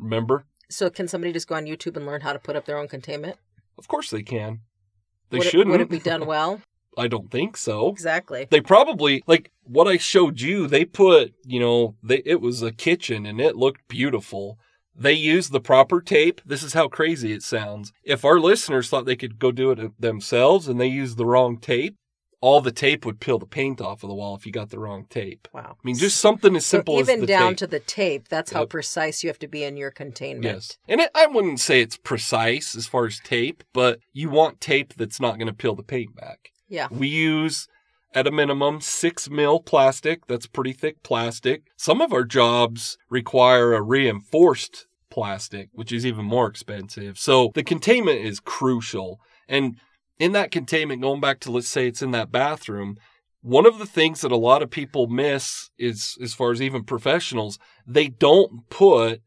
Remember? 0.00 0.44
So 0.68 0.88
can 0.90 1.08
somebody 1.08 1.32
just 1.32 1.48
go 1.48 1.56
on 1.56 1.66
YouTube 1.66 1.96
and 1.96 2.06
learn 2.06 2.20
how 2.20 2.32
to 2.32 2.38
put 2.38 2.56
up 2.56 2.64
their 2.64 2.78
own 2.78 2.88
containment? 2.88 3.36
Of 3.78 3.88
course 3.88 4.10
they 4.10 4.22
can. 4.22 4.60
They 5.30 5.38
would 5.38 5.46
shouldn't. 5.46 5.68
It, 5.68 5.72
would 5.72 5.80
it 5.80 5.90
be 5.90 5.98
done 5.98 6.26
well? 6.26 6.60
I 6.98 7.06
don't 7.06 7.30
think 7.30 7.56
so. 7.56 7.88
exactly. 7.88 8.48
They 8.50 8.60
probably 8.60 9.22
like 9.26 9.50
what 9.62 9.86
I 9.86 9.96
showed 9.96 10.40
you. 10.40 10.66
They 10.66 10.84
put, 10.84 11.34
you 11.44 11.60
know, 11.60 11.96
they 12.02 12.22
it 12.24 12.40
was 12.40 12.62
a 12.62 12.72
kitchen 12.72 13.26
and 13.26 13.40
it 13.40 13.56
looked 13.56 13.86
beautiful. 13.88 14.58
They 14.94 15.12
used 15.12 15.52
the 15.52 15.60
proper 15.60 16.00
tape. 16.00 16.40
This 16.44 16.62
is 16.62 16.74
how 16.74 16.88
crazy 16.88 17.32
it 17.32 17.42
sounds. 17.42 17.92
If 18.02 18.24
our 18.24 18.40
listeners 18.40 18.88
thought 18.88 19.06
they 19.06 19.16
could 19.16 19.38
go 19.38 19.52
do 19.52 19.70
it 19.70 20.00
themselves 20.00 20.68
and 20.68 20.80
they 20.80 20.88
used 20.88 21.16
the 21.16 21.24
wrong 21.24 21.58
tape, 21.58 21.96
all 22.42 22.60
the 22.62 22.72
tape 22.72 23.04
would 23.04 23.20
peel 23.20 23.38
the 23.38 23.46
paint 23.46 23.80
off 23.80 24.02
of 24.02 24.08
the 24.08 24.14
wall 24.14 24.34
if 24.34 24.46
you 24.46 24.52
got 24.52 24.70
the 24.70 24.78
wrong 24.78 25.04
tape. 25.10 25.46
Wow. 25.52 25.76
I 25.78 25.80
mean, 25.84 25.96
just 25.96 26.18
something 26.18 26.56
as 26.56 26.64
So 26.64 26.78
simple 26.78 26.98
even 26.98 27.16
as 27.16 27.20
the 27.20 27.26
down 27.26 27.50
tape. 27.50 27.58
to 27.58 27.66
the 27.66 27.80
tape, 27.80 28.28
that's 28.28 28.52
how 28.52 28.60
Yep. 28.60 28.70
precise 28.70 29.22
you 29.22 29.28
have 29.28 29.38
to 29.40 29.48
be 29.48 29.62
in 29.62 29.76
your 29.76 29.90
containment. 29.90 30.44
Yes. 30.44 30.78
And 30.88 31.00
it, 31.02 31.10
I 31.14 31.26
wouldn't 31.26 31.60
say 31.60 31.80
it's 31.82 31.98
precise 31.98 32.74
as 32.74 32.86
far 32.86 33.04
as 33.06 33.20
tape, 33.20 33.62
but 33.74 34.00
you 34.14 34.30
want 34.30 34.60
tape 34.60 34.94
that's 34.94 35.20
not 35.20 35.36
going 35.38 35.48
to 35.48 35.52
peel 35.54 35.74
the 35.74 35.82
paint 35.82 36.16
back. 36.16 36.50
Yeah. 36.68 36.88
We 36.90 37.08
use 37.08 37.68
at 38.14 38.26
a 38.26 38.30
minimum 38.30 38.80
six 38.80 39.28
mil 39.28 39.60
plastic. 39.60 40.26
That's 40.26 40.46
pretty 40.46 40.72
thick 40.72 41.02
plastic. 41.02 41.64
Some 41.76 42.00
of 42.00 42.12
our 42.12 42.24
jobs 42.24 42.96
require 43.10 43.74
a 43.74 43.82
reinforced 43.82 44.86
plastic, 45.10 45.68
which 45.72 45.92
is 45.92 46.06
even 46.06 46.24
more 46.24 46.46
expensive. 46.46 47.18
So 47.18 47.50
the 47.54 47.62
containment 47.64 48.20
is 48.20 48.40
crucial. 48.40 49.20
And 49.48 49.76
in 50.20 50.32
that 50.32 50.52
containment, 50.52 51.02
going 51.02 51.20
back 51.20 51.40
to 51.40 51.50
let's 51.50 51.66
say 51.66 51.88
it's 51.88 52.02
in 52.02 52.12
that 52.12 52.30
bathroom, 52.30 52.96
one 53.40 53.66
of 53.66 53.78
the 53.78 53.86
things 53.86 54.20
that 54.20 54.30
a 54.30 54.36
lot 54.36 54.62
of 54.62 54.70
people 54.70 55.08
miss 55.08 55.70
is 55.78 56.16
as 56.22 56.34
far 56.34 56.52
as 56.52 56.60
even 56.60 56.84
professionals, 56.84 57.58
they 57.86 58.06
don't 58.06 58.68
put 58.68 59.22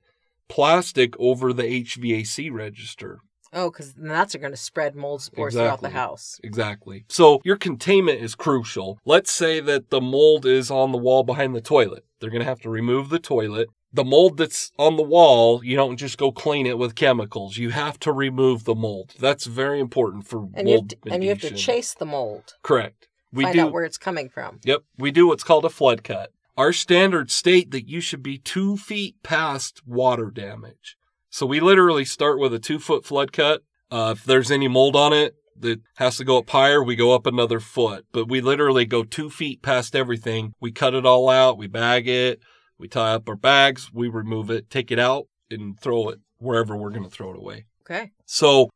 plastic 0.47 1.19
over 1.19 1.51
the 1.51 1.63
HVAC 1.63 2.51
register. 2.51 3.19
Oh, 3.51 3.69
because 3.69 3.93
that's 3.93 4.35
going 4.35 4.51
to 4.51 4.57
spread 4.57 4.95
mold 4.95 5.21
spores 5.21 5.53
throughout 5.53 5.81
the 5.81 5.89
house. 5.89 6.39
Exactly. 6.43 7.05
So 7.09 7.39
your 7.43 7.55
containment 7.55 8.21
is 8.21 8.33
crucial. 8.35 9.00
Let's 9.05 9.31
say 9.31 9.59
that 9.59 9.89
the 9.89 10.01
mold 10.01 10.45
is 10.45 10.71
on 10.71 10.91
the 10.91 10.97
wall 10.97 11.23
behind 11.23 11.55
the 11.55 11.62
toilet. 11.62 12.03
They're 12.19 12.31
going 12.31 12.41
to 12.41 12.47
have 12.47 12.62
to 12.62 12.69
remove 12.69 13.09
the 13.09 13.19
toilet. 13.19 13.69
The 13.93 14.03
mold 14.03 14.38
that's 14.38 14.71
on 14.79 14.97
the 14.97 15.03
wall, 15.03 15.63
you 15.63 15.75
don't 15.75 15.97
just 15.97 16.17
go 16.17 16.31
clean 16.31 16.65
it 16.65 16.79
with 16.79 16.95
chemicals. 16.95 17.57
You 17.57 17.69
have 17.69 18.00
to 18.00 18.12
remove 18.12 18.63
the 18.63 18.73
mold. 18.73 19.13
That's 19.19 19.45
very 19.45 19.79
important 19.79 20.27
for 20.27 20.47
And 20.55 20.67
you, 20.67 20.75
mold 20.75 20.89
to, 20.89 20.97
and 21.12 21.23
you 21.23 21.29
have 21.29 21.41
to 21.41 21.51
chase 21.51 21.93
the 21.93 22.05
mold. 22.05 22.55
Correct. 22.63 23.07
We 23.31 23.43
find 23.43 23.55
do. 23.55 23.62
out 23.62 23.71
where 23.71 23.83
it's 23.83 23.97
coming 23.97 24.29
from. 24.29 24.59
Yep. 24.63 24.83
We 24.97 25.12
do 25.12 25.27
what's 25.27 25.43
called 25.43 25.65
a 25.65 25.69
flood 25.69 26.03
cut. 26.03 26.31
Our 26.57 26.73
standards 26.73 27.33
state 27.33 27.71
that 27.71 27.88
you 27.88 28.00
should 28.00 28.21
be 28.21 28.38
two 28.38 28.77
feet 28.77 29.15
past 29.23 29.81
water 29.88 30.29
damage. 30.29 30.97
So 31.29 31.45
we 31.47 31.59
literally 31.59 32.05
start 32.05 32.39
with 32.39 32.53
a 32.53 32.59
two 32.59 32.77
foot 32.79 33.05
flood 33.05 33.31
cut. 33.31 33.63
Uh, 33.89 34.13
if 34.15 34.23
there's 34.23 34.51
any 34.51 34.67
mold 34.67 34.95
on 34.95 35.13
it 35.13 35.35
that 35.59 35.81
has 35.95 36.17
to 36.17 36.23
go 36.23 36.38
up 36.39 36.50
higher, 36.50 36.83
we 36.83 36.95
go 36.95 37.13
up 37.13 37.25
another 37.25 37.59
foot. 37.59 38.05
But 38.12 38.27
we 38.27 38.41
literally 38.41 38.85
go 38.85 39.03
two 39.03 39.29
feet 39.31 39.62
past 39.63 39.95
everything. 39.95 40.53
We 40.59 40.71
cut 40.71 40.93
it 40.93 41.05
all 41.05 41.29
out. 41.29 41.57
We 41.57 41.67
bag 41.67 42.07
it. 42.07 42.39
We 42.77 42.87
tie 42.87 43.13
up 43.13 43.29
our 43.29 43.35
bags. 43.35 43.91
We 43.93 44.07
remove 44.07 44.49
it, 44.49 44.69
take 44.69 44.91
it 44.91 44.99
out. 44.99 45.27
and 45.49 45.79
throw 45.79 46.09
it 46.09 46.19
wherever 46.39 46.75
we're 46.75 46.89
going 46.89 47.03
to 47.03 47.09
throw 47.09 47.31
it 47.31 47.37
away. 47.37 47.65
Okay. 47.81 48.11
So 48.25 48.69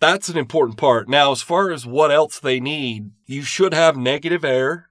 that's 0.00 0.28
an 0.28 0.36
important 0.36 0.78
part. 0.78 1.08
Now, 1.08 1.32
as 1.32 1.42
far 1.42 1.70
as 1.70 1.86
what 1.86 2.10
else 2.10 2.38
they 2.40 2.60
need, 2.60 3.10
you 3.26 3.42
should 3.42 3.72
have 3.72 3.96
negative 3.96 4.44
air, 4.44 4.90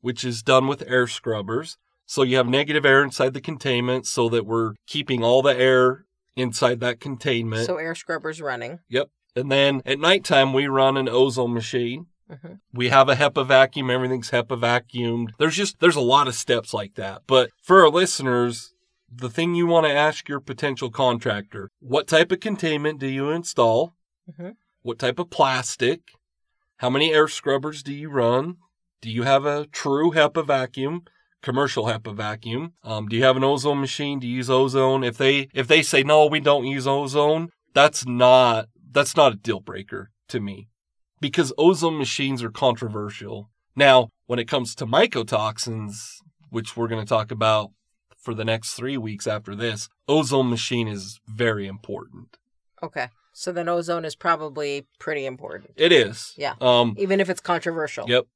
which 0.00 0.24
is 0.24 0.42
done 0.42 0.66
with 0.66 0.82
air 0.86 1.06
scrubbers. 1.06 1.76
So 2.06 2.22
you 2.22 2.36
have 2.36 2.46
negative 2.48 2.84
air 2.84 3.02
inside 3.02 3.32
the 3.34 3.40
containment 3.40 4.06
so 4.06 4.28
that 4.28 4.44
we're 4.44 4.74
keeping 4.86 5.24
all 5.24 5.40
the 5.42 5.56
air 5.56 6.04
inside 6.36 6.80
that 6.80 7.00
containment. 7.00 7.66
So 7.66 7.76
air 7.76 7.94
scrubbers 7.94 8.42
running. 8.42 8.80
Yep. 8.88 9.08
And 9.36 9.50
then 9.50 9.80
at 9.86 9.98
nighttime, 9.98 10.52
we 10.52 10.66
run 10.66 10.96
an 10.96 11.08
ozone 11.08 11.54
machine. 11.54 12.06
Mhm. 12.30 12.60
We 12.72 12.88
have 12.88 13.08
a 13.08 13.14
HEPA 13.16 13.46
vacuum. 13.46 13.90
Everything's 13.90 14.30
HEPA 14.30 14.58
vacuumed. 14.58 15.30
There's 15.38 15.56
just, 15.56 15.80
there's 15.80 15.96
a 15.96 16.00
lot 16.00 16.28
of 16.28 16.34
steps 16.34 16.72
like 16.72 16.94
that. 16.94 17.22
But 17.26 17.50
for 17.62 17.82
our 17.82 17.90
listeners, 17.90 18.72
the 19.12 19.30
thing 19.30 19.54
you 19.54 19.66
want 19.66 19.86
to 19.86 19.92
ask 19.92 20.28
your 20.28 20.40
potential 20.40 20.90
contractor, 20.90 21.70
what 21.80 22.06
type 22.06 22.32
of 22.32 22.40
containment 22.40 22.98
do 22.98 23.06
you 23.06 23.30
install? 23.30 23.94
Mhm. 24.30 24.54
What 24.82 24.98
type 24.98 25.18
of 25.18 25.30
plastic? 25.30 26.00
How 26.78 26.90
many 26.90 27.12
air 27.12 27.28
scrubbers 27.28 27.82
do 27.82 27.92
you 27.92 28.08
run? 28.08 28.56
Do 29.00 29.10
you 29.10 29.22
have 29.22 29.44
a 29.44 29.66
true 29.66 30.12
HEPA 30.12 30.44
vacuum? 30.46 31.04
Commercial 31.42 31.84
HEPA 31.84 32.14
vacuum. 32.16 32.72
Um, 32.82 33.06
do 33.06 33.16
you 33.16 33.22
have 33.24 33.36
an 33.36 33.44
ozone 33.44 33.80
machine? 33.80 34.18
Do 34.18 34.26
you 34.26 34.36
use 34.36 34.48
ozone? 34.48 35.04
If 35.04 35.18
they 35.18 35.48
if 35.52 35.68
they 35.68 35.82
say 35.82 36.02
no, 36.02 36.24
we 36.26 36.40
don't 36.40 36.64
use 36.66 36.86
ozone, 36.86 37.50
that's 37.74 38.06
not 38.06 38.68
that's 38.90 39.14
not 39.14 39.32
a 39.34 39.36
deal 39.36 39.60
breaker 39.60 40.10
to 40.28 40.40
me 40.40 40.68
because 41.24 41.54
ozone 41.56 41.96
machines 41.96 42.42
are 42.42 42.50
controversial. 42.50 43.48
Now, 43.74 44.10
when 44.26 44.38
it 44.38 44.46
comes 44.46 44.74
to 44.74 44.84
mycotoxins, 44.84 46.16
which 46.50 46.76
we're 46.76 46.86
going 46.86 47.00
to 47.00 47.08
talk 47.08 47.30
about 47.30 47.70
for 48.18 48.34
the 48.34 48.44
next 48.44 48.74
three 48.74 48.98
weeks 48.98 49.26
after 49.26 49.54
this, 49.54 49.88
ozone 50.06 50.50
machine 50.50 50.86
is 50.86 51.20
very 51.26 51.66
important. 51.66 52.36
Okay. 52.82 53.08
So 53.32 53.52
then 53.52 53.70
ozone 53.70 54.04
is 54.04 54.14
probably 54.14 54.86
pretty 54.98 55.24
important, 55.24 55.70
It 55.76 55.92
is. 55.92 56.34
Yeah. 56.36 56.56
Um, 56.60 56.94
even 56.98 57.20
if 57.20 57.30
it's 57.30 57.40
controversial. 57.40 58.06
Yep, 58.06 58.26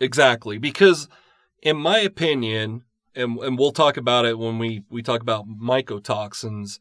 exactly. 0.00 0.58
Because, 0.58 1.06
in 1.62 1.76
my 1.76 2.00
opinion, 2.00 2.82
and 3.14 3.38
and 3.38 3.56
we'll 3.56 3.70
talk 3.70 3.96
about 3.96 4.24
it 4.24 4.36
when 4.36 4.58
we 4.58 4.82
we 4.90 5.00
talk 5.00 5.20
about 5.20 5.46
mycotoxins. 5.46 6.80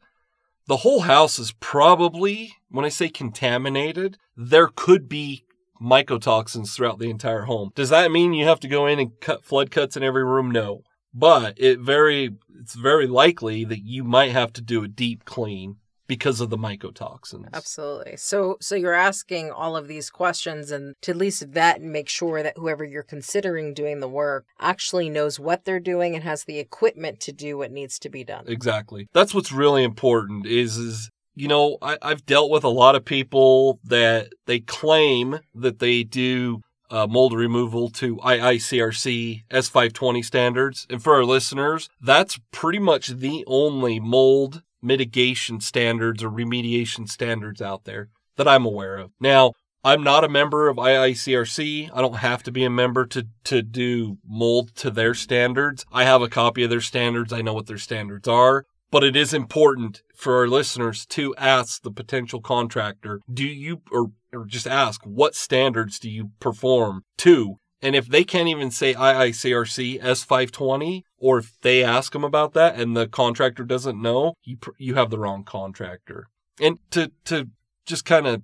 The 0.67 0.77
whole 0.77 1.01
house 1.01 1.37
is 1.37 1.51
probably, 1.59 2.53
when 2.69 2.85
I 2.85 2.89
say 2.89 3.09
contaminated, 3.09 4.17
there 4.35 4.67
could 4.67 5.09
be 5.09 5.43
mycotoxins 5.81 6.73
throughout 6.73 6.99
the 6.99 7.09
entire 7.09 7.43
home. 7.43 7.71
Does 7.75 7.89
that 7.89 8.11
mean 8.11 8.33
you 8.33 8.45
have 8.45 8.59
to 8.61 8.67
go 8.67 8.85
in 8.85 8.99
and 8.99 9.19
cut 9.19 9.43
flood 9.43 9.71
cuts 9.71 9.97
in 9.97 10.03
every 10.03 10.23
room? 10.23 10.51
No. 10.51 10.83
But 11.13 11.55
it 11.57 11.79
very 11.79 12.35
it's 12.59 12.75
very 12.75 13.07
likely 13.07 13.65
that 13.65 13.83
you 13.83 14.03
might 14.03 14.31
have 14.31 14.53
to 14.53 14.61
do 14.61 14.83
a 14.83 14.87
deep 14.87 15.25
clean 15.25 15.77
because 16.07 16.41
of 16.41 16.49
the 16.49 16.57
mycotoxins. 16.57 17.47
Absolutely. 17.53 18.17
So 18.17 18.57
so 18.59 18.75
you're 18.75 18.93
asking 18.93 19.49
all 19.49 19.75
of 19.75 19.87
these 19.87 20.09
questions 20.09 20.69
and 20.69 20.93
to 21.01 21.11
at 21.11 21.17
least 21.17 21.43
vet 21.43 21.79
and 21.79 21.91
make 21.91 22.09
sure 22.09 22.43
that 22.43 22.57
whoever 22.57 22.83
you're 22.83 23.01
considering 23.01 23.73
doing 23.73 23.99
the 23.99 24.09
work 24.09 24.45
actually 24.59 25.09
knows 25.09 25.39
what 25.39 25.65
they're 25.65 25.79
doing 25.79 26.13
and 26.13 26.23
has 26.23 26.43
the 26.43 26.59
equipment 26.59 27.19
to 27.21 27.31
do 27.31 27.57
what 27.57 27.71
needs 27.71 27.97
to 27.99 28.09
be 28.09 28.23
done. 28.23 28.43
Exactly. 28.47 29.07
That's 29.13 29.33
what's 29.33 29.51
really 29.51 29.83
important 29.83 30.45
is 30.45 30.77
is 30.77 31.09
you 31.35 31.47
know, 31.47 31.77
I, 31.81 31.97
I've 32.01 32.25
dealt 32.25 32.51
with 32.51 32.63
a 32.63 32.69
lot 32.69 32.95
of 32.95 33.05
people 33.05 33.79
that 33.83 34.33
they 34.45 34.59
claim 34.59 35.39
that 35.55 35.79
they 35.79 36.03
do 36.03 36.61
uh, 36.89 37.07
mold 37.07 37.33
removal 37.33 37.89
to 37.89 38.17
IICRC 38.17 39.43
S520 39.49 40.25
standards. 40.25 40.85
And 40.89 41.01
for 41.01 41.15
our 41.15 41.23
listeners, 41.23 41.89
that's 42.01 42.39
pretty 42.51 42.79
much 42.79 43.07
the 43.07 43.45
only 43.47 43.99
mold 43.99 44.61
mitigation 44.81 45.61
standards 45.61 46.23
or 46.23 46.29
remediation 46.29 47.07
standards 47.07 47.61
out 47.61 47.85
there 47.85 48.09
that 48.35 48.47
I'm 48.47 48.65
aware 48.65 48.97
of. 48.97 49.11
Now, 49.19 49.53
I'm 49.83 50.03
not 50.03 50.23
a 50.23 50.29
member 50.29 50.67
of 50.67 50.77
IICRC. 50.77 51.89
I 51.93 52.01
don't 52.01 52.17
have 52.17 52.43
to 52.43 52.51
be 52.51 52.63
a 52.63 52.69
member 52.69 53.05
to, 53.07 53.25
to 53.45 53.61
do 53.63 54.17
mold 54.27 54.75
to 54.75 54.91
their 54.91 55.15
standards. 55.15 55.85
I 55.91 56.03
have 56.03 56.21
a 56.21 56.29
copy 56.29 56.63
of 56.63 56.69
their 56.69 56.81
standards. 56.81 57.33
I 57.33 57.41
know 57.41 57.53
what 57.53 57.65
their 57.65 57.79
standards 57.79 58.27
are. 58.27 58.65
But 58.91 59.03
it 59.03 59.15
is 59.15 59.33
important 59.33 60.03
for 60.13 60.37
our 60.37 60.47
listeners 60.47 61.05
to 61.07 61.33
ask 61.37 61.81
the 61.81 61.91
potential 61.91 62.41
contractor, 62.41 63.21
do 63.33 63.45
you, 63.45 63.81
or, 63.91 64.11
or 64.33 64.45
just 64.45 64.67
ask, 64.67 65.01
what 65.05 65.33
standards 65.33 65.97
do 65.97 66.09
you 66.09 66.31
perform 66.39 67.03
to? 67.19 67.55
And 67.81 67.95
if 67.95 68.07
they 68.07 68.23
can't 68.23 68.49
even 68.49 68.69
say 68.69 68.93
IICRC 68.93 70.01
S520, 70.01 71.03
or 71.17 71.39
if 71.39 71.53
they 71.61 71.83
ask 71.83 72.11
them 72.11 72.23
about 72.23 72.53
that 72.53 72.75
and 72.75 72.95
the 72.95 73.07
contractor 73.07 73.63
doesn't 73.63 73.99
know, 73.99 74.35
you, 74.43 74.57
you 74.77 74.95
have 74.95 75.09
the 75.09 75.17
wrong 75.17 75.43
contractor. 75.43 76.27
And 76.59 76.77
to, 76.91 77.11
to 77.25 77.47
just 77.85 78.05
kind 78.05 78.27
of 78.27 78.41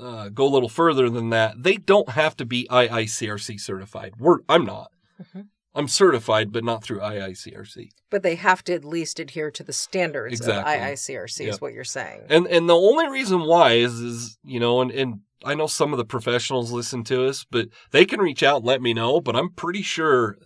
uh, 0.00 0.28
go 0.30 0.46
a 0.46 0.48
little 0.48 0.68
further 0.68 1.08
than 1.10 1.30
that, 1.30 1.62
they 1.62 1.76
don't 1.76 2.10
have 2.10 2.36
to 2.38 2.44
be 2.44 2.66
IICRC 2.70 3.60
certified. 3.60 4.14
We're, 4.18 4.38
I'm 4.48 4.64
not. 4.64 4.90
Mhm. 5.22 5.48
I'm 5.80 5.88
certified, 5.88 6.52
but 6.52 6.62
not 6.62 6.84
through 6.84 7.00
IICRC. 7.00 7.88
But 8.10 8.22
they 8.22 8.34
have 8.34 8.62
to 8.64 8.74
at 8.74 8.84
least 8.84 9.18
adhere 9.18 9.50
to 9.52 9.62
the 9.62 9.72
standards 9.72 10.34
Exactly. 10.34 10.74
of 10.74 10.80
IICRC 10.80 11.48
is 11.48 11.58
what 11.58 11.72
you're 11.72 11.84
saying. 11.84 12.20
And 12.28 12.46
and 12.46 12.68
the 12.68 12.76
only 12.76 13.08
reason 13.08 13.40
why 13.44 13.72
is 13.72 13.94
is 13.94 14.38
you 14.44 14.60
know, 14.60 14.82
and 14.82 14.90
and 14.90 15.20
I 15.42 15.54
know 15.54 15.66
some 15.66 15.94
of 15.94 15.96
the 15.96 16.04
professionals 16.04 16.70
listen 16.70 17.02
to 17.04 17.26
us, 17.26 17.46
but 17.50 17.68
they 17.92 18.04
can 18.04 18.20
reach 18.20 18.42
out 18.42 18.58
and 18.58 18.66
let 18.66 18.82
me 18.82 18.92
know. 18.92 19.22
But 19.22 19.36
I'm 19.36 19.54
pretty 19.54 19.80
sure 19.80 20.36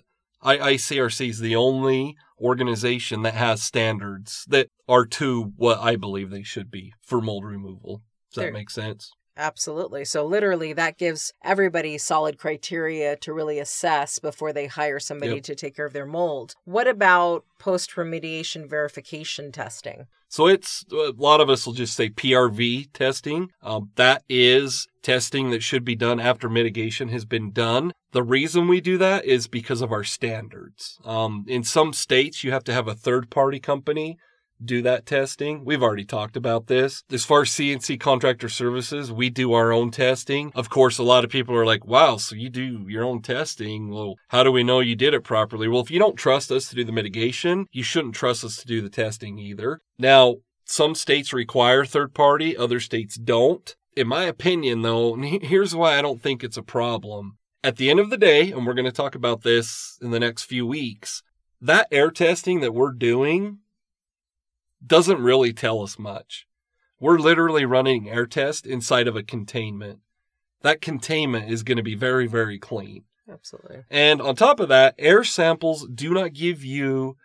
IICRC 0.44 1.30
is 1.30 1.40
the 1.40 1.56
only 1.56 2.16
organization 2.40 3.22
that 3.22 3.34
has 3.34 3.60
standards 3.60 4.44
that 4.48 4.68
are 4.88 5.04
to 5.06 5.52
what 5.56 5.80
I 5.80 5.96
believe 5.96 6.30
they 6.30 6.44
should 6.44 6.70
be 6.70 6.92
for 7.02 7.20
mold 7.20 7.44
removal. 7.44 8.02
Does 8.32 8.44
that 8.44 8.52
make 8.52 8.70
sense? 8.70 9.10
Absolutely. 9.36 10.04
So 10.04 10.24
literally 10.24 10.72
that 10.74 10.96
gives 10.98 11.32
everybody 11.42 11.98
solid 11.98 12.38
criteria 12.38 13.16
to 13.16 13.32
really 13.32 13.58
assess 13.58 14.18
before 14.18 14.52
they 14.52 14.66
hire 14.66 15.00
somebody 15.00 15.34
Yep. 15.34 15.42
to 15.44 15.54
take 15.54 15.76
care 15.76 15.86
of 15.86 15.92
their 15.92 16.06
mold. 16.06 16.54
What 16.64 16.86
about 16.86 17.44
post 17.58 17.92
remediation 17.96 18.68
verification 18.68 19.50
testing? 19.50 20.06
So 20.28 20.46
it's 20.46 20.84
a 20.92 21.12
lot 21.16 21.40
of 21.40 21.48
us 21.48 21.64
will 21.66 21.74
just 21.74 21.94
say 21.94 22.10
PRV 22.10 22.92
testing. 22.92 23.50
Um, 23.62 23.90
that 23.96 24.22
is 24.28 24.88
testing 25.02 25.50
that 25.50 25.62
should 25.62 25.84
be 25.84 25.94
done 25.94 26.18
after 26.18 26.48
mitigation 26.48 27.08
has 27.08 27.24
been 27.24 27.52
done. 27.52 27.92
The 28.12 28.22
reason 28.22 28.68
we 28.68 28.80
do 28.80 28.98
that 28.98 29.24
is 29.24 29.46
because 29.48 29.80
of 29.80 29.92
our 29.92 30.04
standards. 30.04 30.98
Um, 31.04 31.44
in 31.48 31.62
some 31.62 31.92
states, 31.92 32.42
you 32.42 32.52
have 32.52 32.64
to 32.64 32.72
have 32.72 32.88
a 32.88 32.94
third 32.94 33.30
party 33.30 33.60
company 33.60 34.16
do 34.62 34.82
that 34.82 35.06
testing. 35.06 35.64
We've 35.64 35.82
already 35.82 36.04
talked 36.04 36.36
about 36.36 36.66
this. 36.66 37.02
As 37.10 37.24
far 37.24 37.42
as 37.42 37.50
CNC 37.50 38.00
contractor 38.00 38.48
services, 38.48 39.12
we 39.12 39.30
do 39.30 39.52
our 39.52 39.72
own 39.72 39.90
testing. 39.90 40.52
Of 40.54 40.70
course, 40.70 40.98
a 40.98 41.02
lot 41.02 41.24
of 41.24 41.30
people 41.30 41.54
are 41.54 41.66
like, 41.66 41.84
wow, 41.84 42.16
so 42.16 42.34
you 42.34 42.50
do 42.50 42.86
your 42.88 43.04
own 43.04 43.22
testing. 43.22 43.90
Well, 43.90 44.14
how 44.28 44.42
do 44.42 44.52
we 44.52 44.62
know 44.62 44.80
you 44.80 44.96
did 44.96 45.14
it 45.14 45.22
properly? 45.22 45.68
Well, 45.68 45.82
if 45.82 45.90
you 45.90 45.98
don't 45.98 46.16
trust 46.16 46.50
us 46.50 46.68
to 46.68 46.76
do 46.76 46.84
the 46.84 46.92
mitigation, 46.92 47.66
you 47.72 47.82
shouldn't 47.82 48.14
trust 48.14 48.44
us 48.44 48.56
to 48.58 48.66
do 48.66 48.80
the 48.80 48.90
testing 48.90 49.38
either. 49.38 49.80
Now, 49.98 50.36
some 50.64 50.94
states 50.94 51.32
require 51.32 51.84
third 51.84 52.14
party, 52.14 52.56
other 52.56 52.80
states 52.80 53.16
don't. 53.16 53.74
In 53.96 54.08
my 54.08 54.24
opinion, 54.24 54.82
though, 54.82 55.14
here's 55.42 55.74
why 55.74 55.98
I 55.98 56.02
don't 56.02 56.22
think 56.22 56.42
it's 56.42 56.56
a 56.56 56.62
problem. 56.62 57.38
At 57.62 57.76
the 57.76 57.90
end 57.90 58.00
of 58.00 58.10
the 58.10 58.18
day, 58.18 58.52
and 58.52 58.66
we're 58.66 58.74
going 58.74 58.84
to 58.84 58.92
talk 58.92 59.14
about 59.14 59.42
this 59.42 59.98
in 60.02 60.10
the 60.10 60.20
next 60.20 60.42
few 60.42 60.66
weeks, 60.66 61.22
that 61.60 61.88
air 61.90 62.10
testing 62.10 62.60
that 62.60 62.74
we're 62.74 62.92
doing 62.92 63.60
doesn't 64.86 65.22
really 65.22 65.52
tell 65.52 65.82
us 65.82 65.98
much. 65.98 66.46
We're 67.00 67.18
literally 67.18 67.64
running 67.64 68.08
air 68.08 68.26
test 68.26 68.66
inside 68.66 69.08
of 69.08 69.16
a 69.16 69.22
containment. 69.22 70.00
That 70.62 70.80
containment 70.80 71.50
is 71.50 71.62
going 71.62 71.76
to 71.76 71.82
be 71.82 71.94
very, 71.94 72.26
very 72.26 72.58
clean. 72.58 73.04
Absolutely. 73.30 73.84
And 73.90 74.20
on 74.20 74.36
top 74.36 74.60
of 74.60 74.68
that, 74.68 74.94
air 74.98 75.24
samples 75.24 75.86
do 75.92 76.12
not 76.14 76.32
give 76.32 76.64
you 76.64 77.16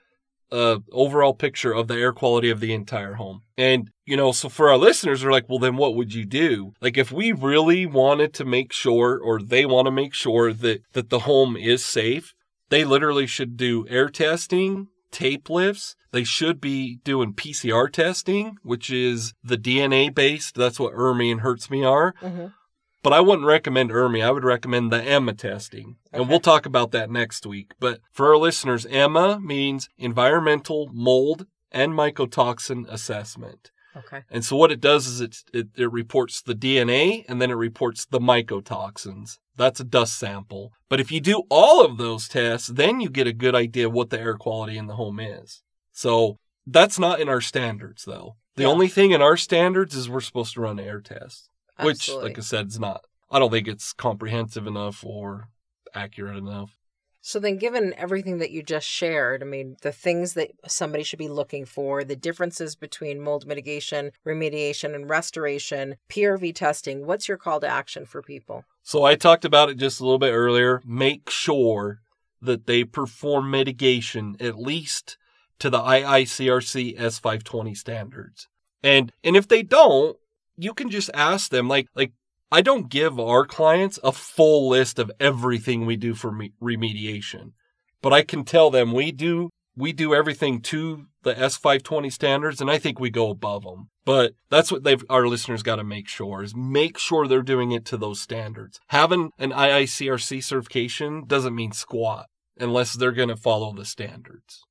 a 0.51 0.81
overall 0.91 1.33
picture 1.33 1.71
of 1.73 1.87
the 1.87 1.95
air 1.95 2.11
quality 2.11 2.49
of 2.49 2.59
the 2.59 2.73
entire 2.73 3.13
home. 3.13 3.43
And, 3.57 3.91
you 4.05 4.17
know, 4.17 4.31
so 4.31 4.49
for 4.49 4.69
our 4.69 4.77
listeners, 4.77 5.21
they're 5.21 5.31
like, 5.31 5.47
well, 5.47 5.59
then 5.59 5.77
what 5.77 5.95
would 5.95 6.13
you 6.13 6.25
do? 6.25 6.73
Like 6.81 6.97
if 6.97 7.11
we 7.11 7.31
really 7.31 7.85
wanted 7.85 8.33
to 8.35 8.45
make 8.45 8.73
sure, 8.73 9.19
or 9.19 9.39
they 9.39 9.65
want 9.65 9.85
to 9.85 9.91
make 9.91 10.13
sure 10.13 10.51
that, 10.51 10.81
that 10.93 11.09
the 11.09 11.19
home 11.19 11.55
is 11.55 11.85
safe, 11.85 12.33
they 12.69 12.83
literally 12.83 13.27
should 13.27 13.57
do 13.57 13.87
air 13.89 14.09
testing, 14.09 14.87
tape 15.11 15.49
lifts. 15.49 15.95
They 16.11 16.23
should 16.23 16.59
be 16.59 16.99
doing 17.03 17.33
PCR 17.33 17.91
testing, 17.91 18.57
which 18.63 18.89
is 18.89 19.33
the 19.43 19.57
DNA 19.57 20.13
based. 20.13 20.55
That's 20.55 20.79
what 20.79 20.93
ERMI 20.93 21.31
and 21.31 21.41
HERTSMI 21.41 21.89
are. 21.89 22.15
hmm 22.19 22.47
But 23.03 23.13
I 23.13 23.19
wouldn't 23.19 23.47
recommend 23.47 23.91
ERMI. 23.91 24.23
I 24.23 24.31
would 24.31 24.43
recommend 24.43 24.91
the 24.91 25.01
EMMA 25.01 25.37
testing. 25.37 25.97
And 26.11 26.27
we'll 26.27 26.39
talk 26.39 26.65
about 26.65 26.91
that 26.91 27.11
next 27.11 27.45
week. 27.45 27.73
But 27.79 27.99
for 28.11 28.29
our 28.29 28.37
listeners, 28.37 28.85
EMMA 28.85 29.39
means 29.41 29.89
environmental 29.97 30.89
mold 30.91 31.45
and 31.71 31.93
mycotoxin 31.93 32.87
assessment. 32.89 33.71
Okay. 33.95 34.23
And 34.29 34.45
so 34.45 34.55
what 34.55 34.71
it 34.71 34.79
does 34.81 35.07
is 35.07 35.21
it, 35.21 35.37
it, 35.53 35.67
it 35.75 35.91
reports 35.91 36.41
the 36.41 36.55
DNA 36.55 37.25
and 37.27 37.41
then 37.41 37.51
it 37.51 37.55
reports 37.55 38.05
the 38.05 38.19
mycotoxins. 38.19 39.37
That's 39.59 39.81
a 39.81 39.83
dust 39.83 40.17
sample. 40.17 40.71
But 40.87 41.01
if 41.01 41.11
you 41.11 41.19
do 41.19 41.43
all 41.49 41.83
of 41.83 41.97
those 41.97 42.29
tests, 42.29 42.69
then 42.69 43.01
you 43.01 43.09
get 43.09 43.27
a 43.27 43.33
good 43.33 43.55
idea 43.55 43.87
of 43.87 43.93
what 43.93 44.09
the 44.09 44.17
air 44.17 44.35
quality 44.35 44.77
in 44.77 44.87
the 44.87 44.95
home 44.95 45.19
is. 45.19 45.61
So 45.91 46.37
that's 46.65 46.97
not 46.97 47.19
in 47.19 47.27
our 47.27 47.41
standards 47.41 48.05
though. 48.05 48.37
The 48.55 48.63
Yeah. 48.63 48.69
only 48.69 48.87
thing 48.87 49.11
in 49.11 49.21
our 49.21 49.35
standards 49.35 49.95
is 49.95 50.07
we're 50.07 50.21
supposed 50.21 50.53
to 50.53 50.61
run 50.61 50.79
air 50.79 51.01
tests, 51.01 51.49
which, 51.77 52.07
like 52.09 52.37
I 52.37 52.41
said, 52.41 52.67
is 52.67 52.79
not. 52.79 53.01
I 53.29 53.37
don't 53.37 53.51
think 53.51 53.67
it's 53.67 53.91
comprehensive 53.91 54.65
enough 54.65 55.03
or 55.03 55.49
accurate 55.93 56.37
enough. 56.37 56.77
So 57.19 57.37
then, 57.37 57.57
given 57.57 57.93
everything 57.97 58.37
that 58.37 58.51
you 58.51 58.63
just 58.63 58.87
shared, 58.87 59.43
I 59.43 59.45
mean, 59.45 59.75
the 59.81 59.91
things 59.91 60.35
that 60.35 60.51
somebody 60.67 61.03
should 61.03 61.19
be 61.19 61.27
looking 61.27 61.65
for, 61.65 62.05
the 62.05 62.15
differences 62.15 62.77
between 62.77 63.19
mold 63.19 63.45
mitigation, 63.45 64.13
remediation, 64.25 64.95
and 64.95 65.09
restoration, 65.09 65.97
PRV 66.07 66.53
testing, 66.53 67.05
what's 67.05 67.27
your 67.27 67.37
call 67.37 67.59
to 67.59 67.67
action 67.67 68.05
for 68.05 68.21
people? 68.21 68.63
So 68.89 69.03
I 69.03 69.13
talked 69.13 69.45
about 69.45 69.69
it 69.69 69.77
just 69.77 69.99
a 69.99 70.03
little 70.03 70.17
bit 70.17 70.31
earlier. 70.31 70.81
Make 70.83 71.29
sure 71.29 72.01
that 72.41 72.65
they 72.65 72.83
perform 72.83 73.51
mitigation 73.51 74.35
at 74.39 74.57
least 74.57 75.15
to 75.59 75.69
the 75.69 75.77
IICRC 75.77 76.97
S520 76.97 77.77
standards. 77.77 78.47
And 78.81 79.11
and 79.23 79.37
if 79.37 79.47
they 79.47 79.61
don't, 79.61 80.17
you 80.57 80.73
can 80.73 80.89
just 80.89 81.11
ask 81.13 81.51
them 81.51 81.67
like 81.67 81.85
like 81.93 82.13
I 82.51 82.61
don't 82.61 82.89
give 82.89 83.19
our 83.19 83.45
clients 83.45 83.99
a 84.03 84.11
full 84.11 84.67
list 84.69 84.97
of 84.97 85.11
everything 85.19 85.85
we 85.85 85.95
do 85.95 86.15
for 86.15 86.31
me- 86.31 86.53
remediation. 86.59 87.51
But 88.01 88.11
I 88.11 88.23
can 88.23 88.43
tell 88.43 88.71
them 88.71 88.91
we 88.91 89.11
do 89.11 89.51
we 89.75 89.93
do 89.93 90.13
everything 90.13 90.61
to 90.61 91.05
the 91.23 91.33
S520 91.33 92.11
standards 92.11 92.61
and 92.61 92.69
I 92.69 92.77
think 92.77 92.99
we 92.99 93.09
go 93.09 93.29
above 93.29 93.63
them. 93.63 93.89
But 94.05 94.33
that's 94.49 94.71
what 94.71 94.83
they've 94.83 95.03
our 95.09 95.27
listeners 95.27 95.63
got 95.63 95.75
to 95.77 95.83
make 95.83 96.07
sure 96.07 96.43
is 96.43 96.55
make 96.55 96.97
sure 96.97 97.27
they're 97.27 97.41
doing 97.41 97.71
it 97.71 97.85
to 97.85 97.97
those 97.97 98.19
standards. 98.19 98.79
Having 98.87 99.31
an 99.37 99.51
IICRC 99.51 100.43
certification 100.43 101.25
doesn't 101.27 101.55
mean 101.55 101.71
squat 101.71 102.27
unless 102.59 102.93
they're 102.93 103.11
going 103.11 103.29
to 103.29 103.35
follow 103.35 103.73
the 103.73 103.85
standards. 103.85 104.63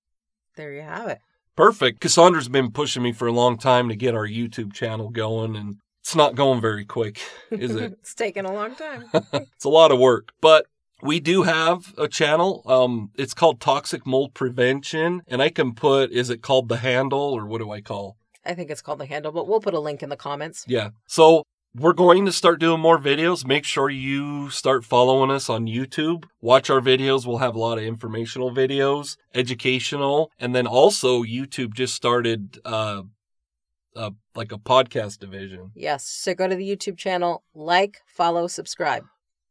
There 0.56 0.72
you 0.72 0.82
have 0.82 1.08
it. 1.08 1.18
Perfect. 1.56 2.00
Cassandra's 2.00 2.48
been 2.48 2.70
pushing 2.70 3.02
me 3.02 3.12
for 3.12 3.28
a 3.28 3.32
long 3.32 3.58
time 3.58 3.88
to 3.88 3.96
get 3.96 4.14
our 4.14 4.26
YouTube 4.26 4.72
channel 4.72 5.10
going 5.10 5.56
and 5.56 5.76
it's 6.00 6.16
not 6.16 6.34
going 6.34 6.60
very 6.60 6.84
quick, 6.84 7.20
is 7.50 7.74
it? 7.74 7.92
it's 8.00 8.14
taking 8.14 8.44
a 8.44 8.52
long 8.52 8.74
time. 8.74 9.04
it's 9.32 9.64
a 9.64 9.68
lot 9.68 9.92
of 9.92 9.98
work, 9.98 10.32
but 10.40 10.66
we 11.02 11.20
do 11.20 11.42
have 11.42 11.94
a 11.96 12.08
channel. 12.08 12.62
Um, 12.66 13.10
it's 13.16 13.34
called 13.34 13.60
Toxic 13.60 14.06
Mold 14.06 14.34
Prevention, 14.34 15.22
and 15.26 15.42
I 15.42 15.48
can 15.48 15.74
put. 15.74 16.10
Is 16.10 16.30
it 16.30 16.42
called 16.42 16.68
the 16.68 16.78
handle, 16.78 17.20
or 17.20 17.46
what 17.46 17.58
do 17.58 17.70
I 17.70 17.80
call? 17.80 18.16
I 18.44 18.54
think 18.54 18.70
it's 18.70 18.82
called 18.82 18.98
the 18.98 19.06
handle, 19.06 19.32
but 19.32 19.46
we'll 19.46 19.60
put 19.60 19.74
a 19.74 19.80
link 19.80 20.02
in 20.02 20.08
the 20.08 20.16
comments. 20.16 20.64
Yeah. 20.66 20.90
So 21.06 21.42
we're 21.74 21.92
going 21.92 22.24
to 22.26 22.32
start 22.32 22.60
doing 22.60 22.80
more 22.80 22.98
videos. 22.98 23.46
Make 23.46 23.64
sure 23.64 23.90
you 23.90 24.50
start 24.50 24.84
following 24.84 25.30
us 25.30 25.48
on 25.48 25.66
YouTube. 25.66 26.24
Watch 26.40 26.70
our 26.70 26.80
videos. 26.80 27.26
We'll 27.26 27.38
have 27.38 27.54
a 27.54 27.58
lot 27.58 27.78
of 27.78 27.84
informational 27.84 28.50
videos, 28.50 29.16
educational, 29.34 30.30
and 30.38 30.54
then 30.54 30.66
also 30.66 31.22
YouTube 31.22 31.74
just 31.74 31.94
started 31.94 32.58
uh, 32.64 33.02
uh 33.94 34.10
like 34.34 34.50
a 34.50 34.58
podcast 34.58 35.18
division. 35.18 35.72
Yes. 35.74 36.06
So 36.06 36.34
go 36.34 36.48
to 36.48 36.56
the 36.56 36.68
YouTube 36.68 36.96
channel, 36.96 37.42
like, 37.54 37.98
follow, 38.06 38.46
subscribe. 38.46 39.04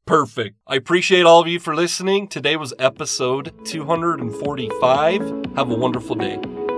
Perfect. 0.07 0.55
I 0.65 0.75
appreciate 0.75 1.25
all 1.25 1.41
of 1.41 1.47
you 1.47 1.59
for 1.59 1.75
listening. 1.75 2.29
Today 2.29 2.55
was 2.55 2.73
episode 2.79 3.53
245. 3.65 5.21
Have 5.57 5.69
a 5.69 5.75
wonderful 5.75 6.15
day. 6.15 6.39